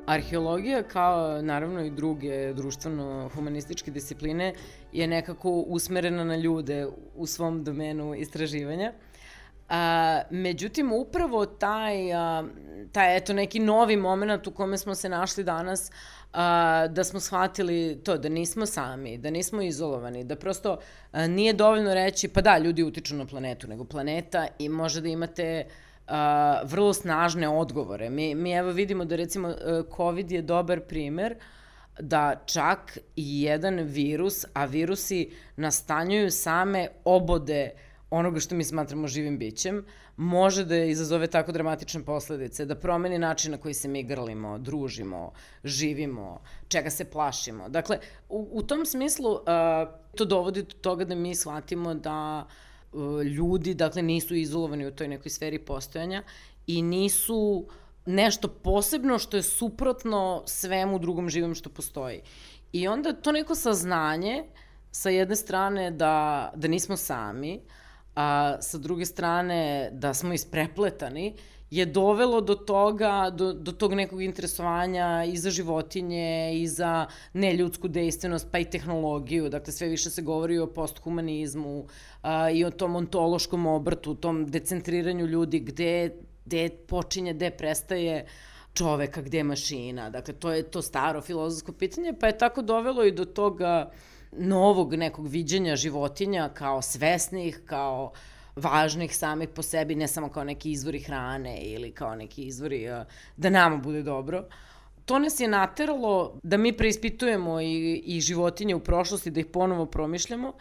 Arheologija, 0.06 0.84
kao 0.84 1.42
naravno 1.42 1.86
i 1.86 1.90
druge 1.90 2.54
društveno-humanističke 2.54 3.92
discipline, 3.92 4.54
je 4.92 5.08
nekako 5.08 5.50
usmerena 5.50 6.24
na 6.24 6.36
ljude 6.36 6.88
u 7.16 7.26
svom 7.26 7.64
domenu 7.64 8.16
istraživanja. 8.16 8.94
A, 9.70 10.22
međutim, 10.30 10.94
upravo 10.94 11.46
taj, 11.46 12.14
a, 12.14 12.44
taj 12.92 13.18
eto, 13.18 13.34
neki 13.34 13.60
novi 13.60 13.98
moment 13.98 14.48
u 14.48 14.52
kome 14.52 14.78
smo 14.78 14.96
se 14.96 15.10
našli 15.10 15.44
danas, 15.44 15.92
a, 16.34 16.88
da 16.88 17.04
smo 17.04 17.20
shvatili 17.20 18.02
to, 18.04 18.18
da 18.18 18.30
nismo 18.30 18.66
sami, 18.66 19.18
da 19.18 19.30
nismo 19.30 19.62
izolovani, 19.62 20.24
da 20.24 20.36
prosto 20.36 20.78
a, 21.12 21.28
nije 21.28 21.54
dovoljno 21.54 21.94
reći, 21.94 22.28
pa 22.28 22.42
da, 22.42 22.58
ljudi 22.58 22.84
utiču 22.84 23.16
na 23.16 23.26
planetu, 23.26 23.68
nego 23.68 23.84
planeta 23.84 24.48
i 24.60 24.70
može 24.70 25.02
da 25.02 25.08
imate 25.08 25.66
a, 25.66 25.93
vrlo 26.64 26.94
snažne 26.94 27.50
odgovore. 27.50 28.10
Mi, 28.10 28.36
mi 28.36 28.52
evo 28.52 28.72
vidimo 28.72 29.06
da 29.06 29.16
recimo 29.16 29.50
e, 29.50 29.84
COVID 29.96 30.32
je 30.32 30.42
dobar 30.42 30.80
primer 30.80 31.36
da 32.00 32.36
čak 32.46 32.98
i 33.16 33.42
jedan 33.42 33.80
virus, 33.80 34.46
a 34.54 34.66
virusi 34.66 35.32
nastanjuju 35.56 36.32
same 36.32 36.88
obode 37.06 37.72
onoga 38.10 38.40
što 38.40 38.56
mi 38.56 38.64
smatramo 38.64 39.08
živim 39.08 39.38
bićem, 39.40 39.86
može 40.18 40.66
da 40.66 40.76
izazove 40.76 41.28
tako 41.28 41.52
dramatične 41.52 42.04
posledice, 42.04 42.66
da 42.66 42.76
promeni 42.76 43.18
način 43.20 43.52
na 43.52 43.58
koji 43.58 43.74
se 43.74 43.88
mi 43.88 44.04
grlimo, 44.04 44.58
družimo, 44.58 45.32
živimo, 45.64 46.42
čega 46.68 46.90
se 46.90 47.06
plašimo. 47.06 47.70
Dakle, 47.70 48.00
u, 48.30 48.50
u 48.52 48.64
tom 48.64 48.86
smislu 48.86 49.32
uh, 49.32 49.40
to 50.16 50.26
dovodi 50.26 50.64
do 50.64 50.76
toga 50.82 51.06
da 51.06 51.16
mi 51.16 51.36
shvatimo 51.36 51.94
da 51.94 52.46
uh, 52.46 52.54
ljudi, 53.38 53.74
dakle, 53.74 54.02
nisu 54.02 54.36
izolovani 54.36 54.88
u 54.88 54.92
toj 54.92 55.08
nekoj 55.08 55.30
sferi 55.30 55.60
postojanja 55.60 56.24
i 56.68 56.82
nisu 56.82 57.66
nešto 58.06 58.48
posebno 58.48 59.20
što 59.20 59.38
je 59.38 59.44
suprotno 59.44 60.44
svemu 60.46 61.00
drugom 61.00 61.30
živom 61.30 61.56
što 61.56 61.70
postoji. 61.70 62.22
I 62.72 62.88
onda 62.88 63.14
to 63.14 63.32
neko 63.32 63.56
saznanje, 63.56 64.44
sa 64.92 65.10
jedne 65.10 65.36
strane 65.36 65.92
da, 65.92 66.52
da 66.56 66.68
nismo 66.68 66.98
sami, 66.98 67.62
a 68.16 68.58
sa 68.62 68.78
druge 68.78 69.06
strane 69.06 69.90
da 69.94 70.14
smo 70.14 70.34
isprepletani, 70.34 71.36
je 71.74 71.86
dovelo 71.86 72.42
do 72.42 72.56
toga, 72.56 73.30
do, 73.34 73.54
do 73.54 73.72
tog 73.72 73.94
nekog 73.94 74.22
interesovanja 74.22 75.24
i 75.26 75.38
za 75.38 75.50
životinje 75.50 76.52
i 76.62 76.68
za 76.68 77.06
neljudsku 77.34 77.88
dejstvenost, 77.88 78.48
pa 78.52 78.60
i 78.60 78.66
tehnologiju. 78.66 79.50
Dakle, 79.50 79.74
sve 79.74 79.88
više 79.88 80.10
se 80.10 80.22
govori 80.22 80.60
o 80.60 80.68
posthumanizmu 80.68 81.88
i 82.54 82.66
o 82.66 82.72
tom 82.72 82.96
ontološkom 82.96 83.66
obrtu, 83.66 84.16
tom 84.16 84.46
decentriranju 84.46 85.26
ljudi, 85.26 85.60
gde, 85.60 86.12
gde 86.46 86.70
počinje, 86.70 87.34
gde 87.34 87.50
prestaje 87.50 88.26
čoveka, 88.74 89.22
gde 89.22 89.38
je 89.38 89.44
mašina. 89.44 90.10
Dakle, 90.10 90.34
to 90.34 90.54
je 90.54 90.64
to 90.64 90.82
staro 90.82 91.22
filozofsko 91.22 91.72
pitanje, 91.72 92.14
pa 92.20 92.28
je 92.28 92.38
tako 92.38 92.62
dovelo 92.62 93.04
i 93.04 93.12
do 93.12 93.26
toga 93.26 93.92
novog 94.32 94.94
nekog 94.94 95.28
viđenja 95.28 95.76
životinja 95.76 96.50
kao 96.54 96.82
svesnih, 96.82 97.62
kao 97.66 98.12
uh, 98.14 98.33
važnih 98.56 99.16
samih 99.18 99.50
po 99.50 99.62
sebi, 99.62 99.96
ne 99.96 100.08
samo 100.08 100.30
kao 100.30 100.44
neki 100.44 100.72
izvori 100.72 101.00
hrane 101.00 101.58
ili 101.62 101.92
kao 101.92 102.16
neki 102.16 102.44
izvori 102.44 102.90
uh, 102.92 103.06
da 103.38 103.50
nama 103.50 103.78
bude 103.78 104.04
dobro. 104.04 104.46
To 105.06 105.20
nas 105.20 105.40
je 105.40 105.48
nateralo 105.48 106.40
da 106.44 106.58
mi 106.58 106.78
preispitujemo 106.78 107.62
i, 107.62 108.02
i 108.06 108.22
životinje 108.22 108.76
u 108.76 108.80
prošlosti, 108.80 109.32
da 109.32 109.40
ih 109.40 109.46
ponovo 109.46 109.86
promišljamo 109.86 110.54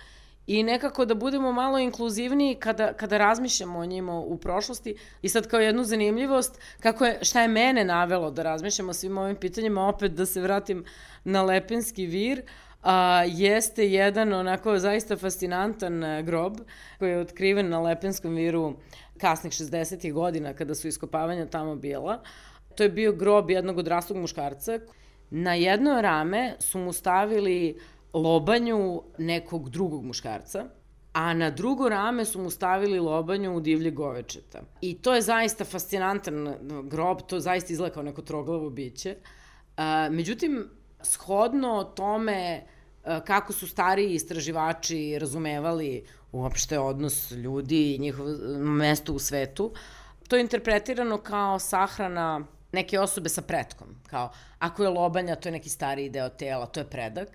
i 0.46 0.62
nekako 0.62 1.04
da 1.04 1.14
budemo 1.14 1.52
malo 1.52 1.78
inkluzivniji 1.78 2.54
kada, 2.54 2.92
kada 2.92 3.18
razmišljamo 3.18 3.78
o 3.78 3.84
njima 3.86 4.18
u 4.18 4.36
prošlosti. 4.36 4.96
I 5.22 5.28
sad 5.28 5.46
kao 5.46 5.60
jednu 5.60 5.84
zanimljivost, 5.84 6.60
kako 6.80 7.04
je, 7.04 7.18
šta 7.22 7.42
je 7.42 7.48
mene 7.48 7.84
navelo 7.84 8.30
da 8.30 8.42
razmišljamo 8.42 8.90
o 8.90 8.94
svim 8.94 9.18
ovim 9.18 9.36
pitanjima, 9.36 9.88
opet 9.88 10.12
da 10.12 10.26
se 10.26 10.40
vratim 10.40 10.84
na 11.24 11.42
Lepenski 11.42 12.06
vir, 12.06 12.38
uh, 12.38 12.71
a, 12.82 13.24
jeste 13.26 13.90
jedan 13.90 14.32
onako 14.32 14.78
zaista 14.78 15.16
fascinantan 15.16 16.04
e, 16.04 16.22
grob 16.22 16.56
koji 16.98 17.10
je 17.10 17.18
otkriven 17.18 17.68
na 17.68 17.80
Lepenskom 17.80 18.34
viru 18.34 18.74
kasnih 19.18 19.52
60. 19.52 20.12
godina 20.12 20.52
kada 20.52 20.74
su 20.74 20.88
iskopavanja 20.88 21.46
tamo 21.46 21.76
bila. 21.76 22.22
To 22.74 22.82
je 22.82 22.88
bio 22.88 23.12
grob 23.12 23.50
jednog 23.50 23.78
odraslog 23.78 24.18
muškarca. 24.18 24.78
Na 25.30 25.54
jedno 25.54 26.00
rame 26.00 26.54
su 26.58 26.78
mu 26.78 26.92
stavili 26.92 27.78
lobanju 28.12 29.02
nekog 29.18 29.70
drugog 29.70 30.04
muškarca, 30.04 30.64
a 31.12 31.34
na 31.34 31.50
drugo 31.50 31.88
rame 31.88 32.24
su 32.24 32.42
mu 32.42 32.50
stavili 32.50 32.98
lobanju 32.98 33.56
u 33.56 33.60
divlje 33.60 33.90
govečeta. 33.90 34.62
I 34.80 34.94
to 34.94 35.14
je 35.14 35.22
zaista 35.22 35.64
fascinantan 35.64 36.54
grob, 36.84 37.18
to 37.26 37.40
zaista 37.40 37.72
izgleda 37.72 37.94
kao 37.94 38.02
neko 38.02 38.22
troglavo 38.22 38.70
biće. 38.70 39.16
A, 39.76 40.08
međutim, 40.10 40.68
shodno 41.04 41.84
tome 41.84 42.62
e, 43.04 43.20
kako 43.26 43.52
su 43.52 43.66
stariji 43.66 44.14
istraživači 44.14 45.18
razumevali 45.18 46.04
uopšte 46.32 46.78
odnos 46.78 47.30
ljudi 47.30 47.94
i 47.94 47.98
njihovo 47.98 48.28
mesto 48.58 49.12
u 49.12 49.18
svetu, 49.18 49.72
to 50.28 50.36
je 50.36 50.40
interpretirano 50.40 51.18
kao 51.18 51.58
sahrana 51.58 52.46
neke 52.72 53.00
osobe 53.00 53.28
sa 53.28 53.42
pretkom. 53.42 53.88
Kao, 54.06 54.30
ako 54.58 54.82
je 54.82 54.88
lobanja, 54.88 55.36
to 55.36 55.48
je 55.48 55.52
neki 55.52 55.68
stariji 55.68 56.08
deo 56.08 56.28
tela, 56.28 56.66
to 56.66 56.80
je 56.80 56.90
predak. 56.90 57.28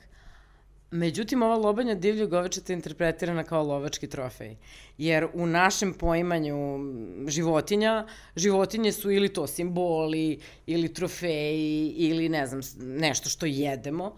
Međutim, 0.91 1.43
ova 1.43 1.56
lobanja 1.56 1.95
divljeg 1.95 2.30
govečeta 2.30 2.73
je 2.73 2.76
interpretirana 2.76 3.43
kao 3.43 3.63
lovački 3.63 4.08
trofej. 4.08 4.56
Jer 4.97 5.28
u 5.34 5.45
našem 5.45 5.93
poimanju 5.93 6.80
životinja, 7.28 8.08
životinje 8.36 8.91
su 8.91 9.12
ili 9.12 9.30
to 9.30 9.47
simboli, 9.47 10.39
ili 10.65 10.93
trofeji, 10.93 11.93
ili 11.97 12.30
ne 12.30 12.47
znam, 12.47 12.62
nešto 12.78 13.30
što 13.30 13.45
jedemo. 13.45 14.15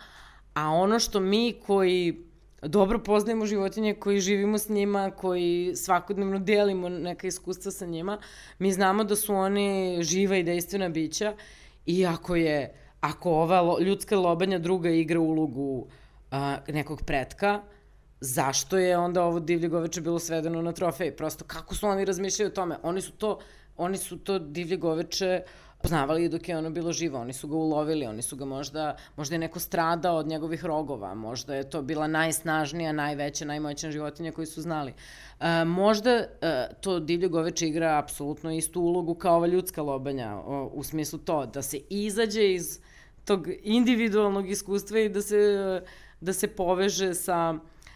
A 0.53 0.69
ono 0.69 0.99
što 0.99 1.19
mi 1.19 1.53
koji 1.65 2.29
dobro 2.61 2.99
poznajemo 2.99 3.45
životinje, 3.45 3.93
koji 3.93 4.19
živimo 4.19 4.57
s 4.57 4.69
njima, 4.69 5.11
koji 5.11 5.75
svakodnevno 5.75 6.39
delimo 6.39 6.89
neka 6.89 7.27
iskustva 7.27 7.71
sa 7.71 7.85
njima, 7.85 8.19
mi 8.59 8.71
znamo 8.71 9.03
da 9.03 9.15
su 9.15 9.33
oni 9.33 9.97
živa 10.01 10.37
i 10.37 10.43
dejstvena 10.43 10.89
bića 10.89 11.35
i 11.85 12.05
ako 12.05 12.35
je, 12.35 12.73
ako 13.01 13.31
ova 13.31 13.79
ljudska 13.81 14.17
lobanja 14.17 14.59
druga 14.59 14.89
igra 14.89 15.19
ulogu 15.19 15.87
a, 16.31 16.57
nekog 16.67 17.03
pretka, 17.05 17.61
zašto 18.19 18.77
je 18.77 18.97
onda 18.97 19.23
ovo 19.23 19.39
divlje 19.39 19.67
goveče 19.67 20.01
bilo 20.01 20.19
svedeno 20.19 20.61
na 20.61 20.71
trofej? 20.71 21.15
Prosto 21.15 21.45
kako 21.45 21.75
su 21.75 21.87
oni 21.87 22.05
razmišljali 22.05 22.51
o 22.51 22.55
tome? 22.55 22.77
Oni 22.83 23.01
su 23.01 23.11
to, 23.11 23.39
oni 23.77 23.97
su 23.97 24.17
to 24.17 24.39
divlje 24.39 24.77
goveče 24.77 25.43
poznavali 25.81 26.29
dok 26.29 26.49
je 26.49 26.57
ono 26.57 26.69
bilo 26.69 26.91
živo, 26.91 27.19
oni 27.19 27.33
su 27.33 27.47
ga 27.47 27.55
ulovili, 27.55 28.05
oni 28.05 28.21
su 28.21 28.35
ga 28.35 28.45
možda, 28.45 28.95
možda 29.15 29.35
je 29.35 29.39
neko 29.39 29.59
stradao 29.59 30.17
od 30.17 30.27
njegovih 30.27 30.65
rogova, 30.65 31.13
možda 31.13 31.55
je 31.55 31.69
to 31.69 31.81
bila 31.81 32.07
najsnažnija, 32.07 32.91
najveća, 32.91 33.45
najmoćna 33.45 33.91
životinja 33.91 34.31
koju 34.31 34.45
su 34.45 34.61
znali. 34.61 34.93
E, 35.39 35.65
možda 35.65 36.11
e, 36.11 36.25
to 36.81 36.99
divlje 36.99 37.27
goveče 37.27 37.67
igra 37.67 37.97
apsolutno 37.97 38.51
istu 38.51 38.81
ulogu 38.81 39.15
kao 39.15 39.35
ova 39.35 39.47
ljudska 39.47 39.81
lobanja, 39.81 40.35
o, 40.35 40.71
u 40.73 40.83
smislu 40.83 41.19
to, 41.19 41.45
da 41.45 41.61
se 41.61 41.79
izađe 41.89 42.53
iz 42.53 42.79
tog 43.25 43.47
individualnog 43.63 44.49
iskustva 44.49 44.99
i 44.99 45.09
da 45.09 45.21
se 45.21 45.81
da 46.21 46.33
se 46.33 46.47
poveže 46.47 47.13
sa, 47.13 47.55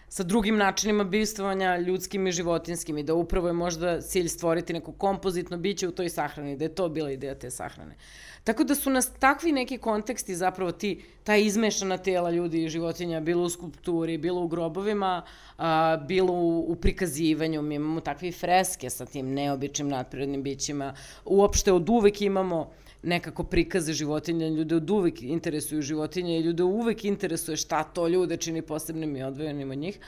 sa 0.10 0.24
drugim 0.24 0.58
načinima 0.58 1.04
bivstvovanja 1.04 1.78
ljudskim 1.78 2.28
i 2.28 2.32
životinskim 2.32 2.98
i 2.98 3.04
da 3.04 3.14
upravo 3.14 3.48
je 3.48 3.54
možda 3.54 4.02
cilj 4.02 4.28
stvoriti 4.28 4.74
neko 4.74 4.92
kompozitno 4.92 5.58
biće 5.58 5.88
u 5.88 5.92
toj 5.92 6.10
sahrani, 6.10 6.58
da 6.58 6.66
je 6.66 6.76
to 6.76 6.90
bila 6.90 7.12
ideja 7.12 7.36
te 7.36 7.52
sahrane. 7.52 7.96
Tako 8.44 8.64
da 8.64 8.76
su 8.76 8.90
nas 8.90 9.10
takvi 9.20 9.52
neki 9.52 9.78
konteksti 9.78 10.36
zapravo 10.36 10.72
ti, 10.72 11.04
ta 11.24 11.36
izmešana 11.36 11.98
tela 11.98 12.32
ljudi 12.32 12.64
i 12.64 12.70
životinja, 12.70 13.20
bilo 13.20 13.44
u 13.44 13.50
skulpturi, 13.50 14.18
bilo 14.18 14.42
u 14.42 14.48
grobovima, 14.48 15.22
a, 15.58 15.98
bilo 15.98 16.34
u, 16.34 16.72
u 16.72 16.76
prikazivanju, 16.76 17.62
mi 17.62 17.76
imamo 17.76 18.02
takve 18.02 18.32
freske 18.32 18.90
sa 18.90 19.06
tim 19.06 19.34
neobičnim 19.34 19.90
nadprirodnim 19.90 20.44
bićima, 20.44 20.94
uopšte 21.26 21.72
od 21.72 21.90
uvek 21.90 22.22
imamo 22.22 22.72
nekako 23.04 23.44
prikaze 23.44 23.94
životinja, 23.94 24.48
ljude 24.48 24.76
od 24.76 24.90
uvek 24.90 25.22
interesuju 25.22 25.82
životinje 25.82 26.40
i 26.40 26.42
ljude 26.42 26.64
uvek 26.64 27.06
interesuje 27.06 27.58
šta 27.58 27.84
to 27.84 28.08
ljude 28.08 28.38
čini 28.38 28.62
posebnim 28.62 29.16
i 29.16 29.24
odvojenim 29.24 29.72
od 29.72 29.78
njih, 29.78 30.00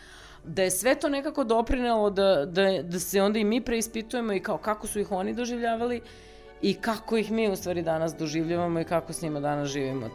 da 0.43 0.63
je 0.63 0.71
sve 0.71 0.95
to 0.95 1.09
nekako 1.09 1.43
doprinelo 1.43 2.09
da, 2.09 2.45
da, 2.45 2.81
da 2.83 2.99
se 2.99 3.21
onda 3.21 3.39
i 3.39 3.43
mi 3.43 3.61
preispitujemo 3.61 4.33
i 4.33 4.39
kao 4.39 4.57
kako 4.57 4.87
su 4.87 4.99
ih 4.99 5.11
oni 5.11 5.33
doživljavali 5.33 6.01
i 6.61 6.73
kako 6.73 7.17
ih 7.17 7.31
mi 7.31 7.49
u 7.49 7.55
stvari 7.55 7.81
danas 7.81 8.15
doživljavamo 8.15 8.79
i 8.79 8.83
kako 8.83 9.13
s 9.13 9.21
njima 9.21 9.39
danas 9.39 9.69
živimo. 9.69 10.09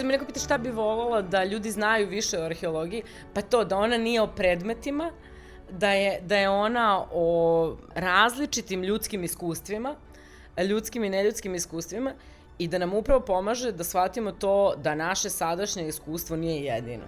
Kad 0.00 0.06
me 0.06 0.12
neko 0.12 0.24
pita 0.24 0.40
šta 0.40 0.58
bi 0.58 0.70
volala 0.70 1.22
da 1.22 1.44
ljudi 1.44 1.70
znaju 1.70 2.08
više 2.08 2.38
o 2.38 2.44
arheologiji, 2.44 3.02
pa 3.34 3.42
to 3.42 3.64
da 3.64 3.76
ona 3.76 3.98
nije 3.98 4.22
o 4.22 4.26
predmetima, 4.26 5.10
da 5.70 5.90
je, 5.92 6.20
da 6.20 6.36
je 6.36 6.48
ona 6.48 7.06
o 7.12 7.76
različitim 7.94 8.82
ljudskim 8.82 9.24
iskustvima, 9.24 9.96
ljudskim 10.68 11.04
i 11.04 11.10
neljudskim 11.10 11.54
iskustvima 11.54 12.12
i 12.58 12.68
da 12.68 12.78
nam 12.78 12.94
upravo 12.94 13.20
pomaže 13.20 13.72
da 13.72 13.84
shvatimo 13.84 14.32
to 14.32 14.74
da 14.76 14.94
naše 14.94 15.30
sadašnje 15.30 15.88
iskustvo 15.88 16.36
nije 16.36 16.64
jedino. 16.64 17.04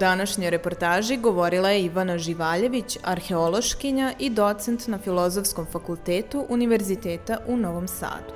Današnjoj 0.00 0.50
reportaži 0.50 1.16
govorila 1.16 1.70
je 1.70 1.84
Ivana 1.84 2.18
Živaljević, 2.18 2.98
arheološkinja 3.02 4.12
i 4.18 4.30
docent 4.30 4.86
na 4.86 4.98
Filozofskom 4.98 5.66
fakultetu 5.66 6.46
Univerziteta 6.48 7.38
u 7.46 7.56
Novom 7.56 7.88
Sadu. 7.88 8.32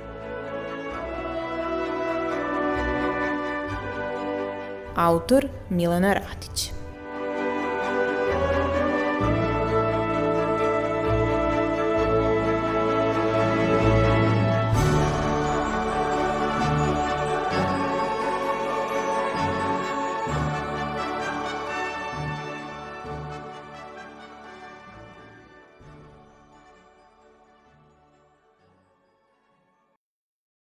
Autor 4.95 5.47
Milena 5.69 6.13
Ratić. 6.13 6.74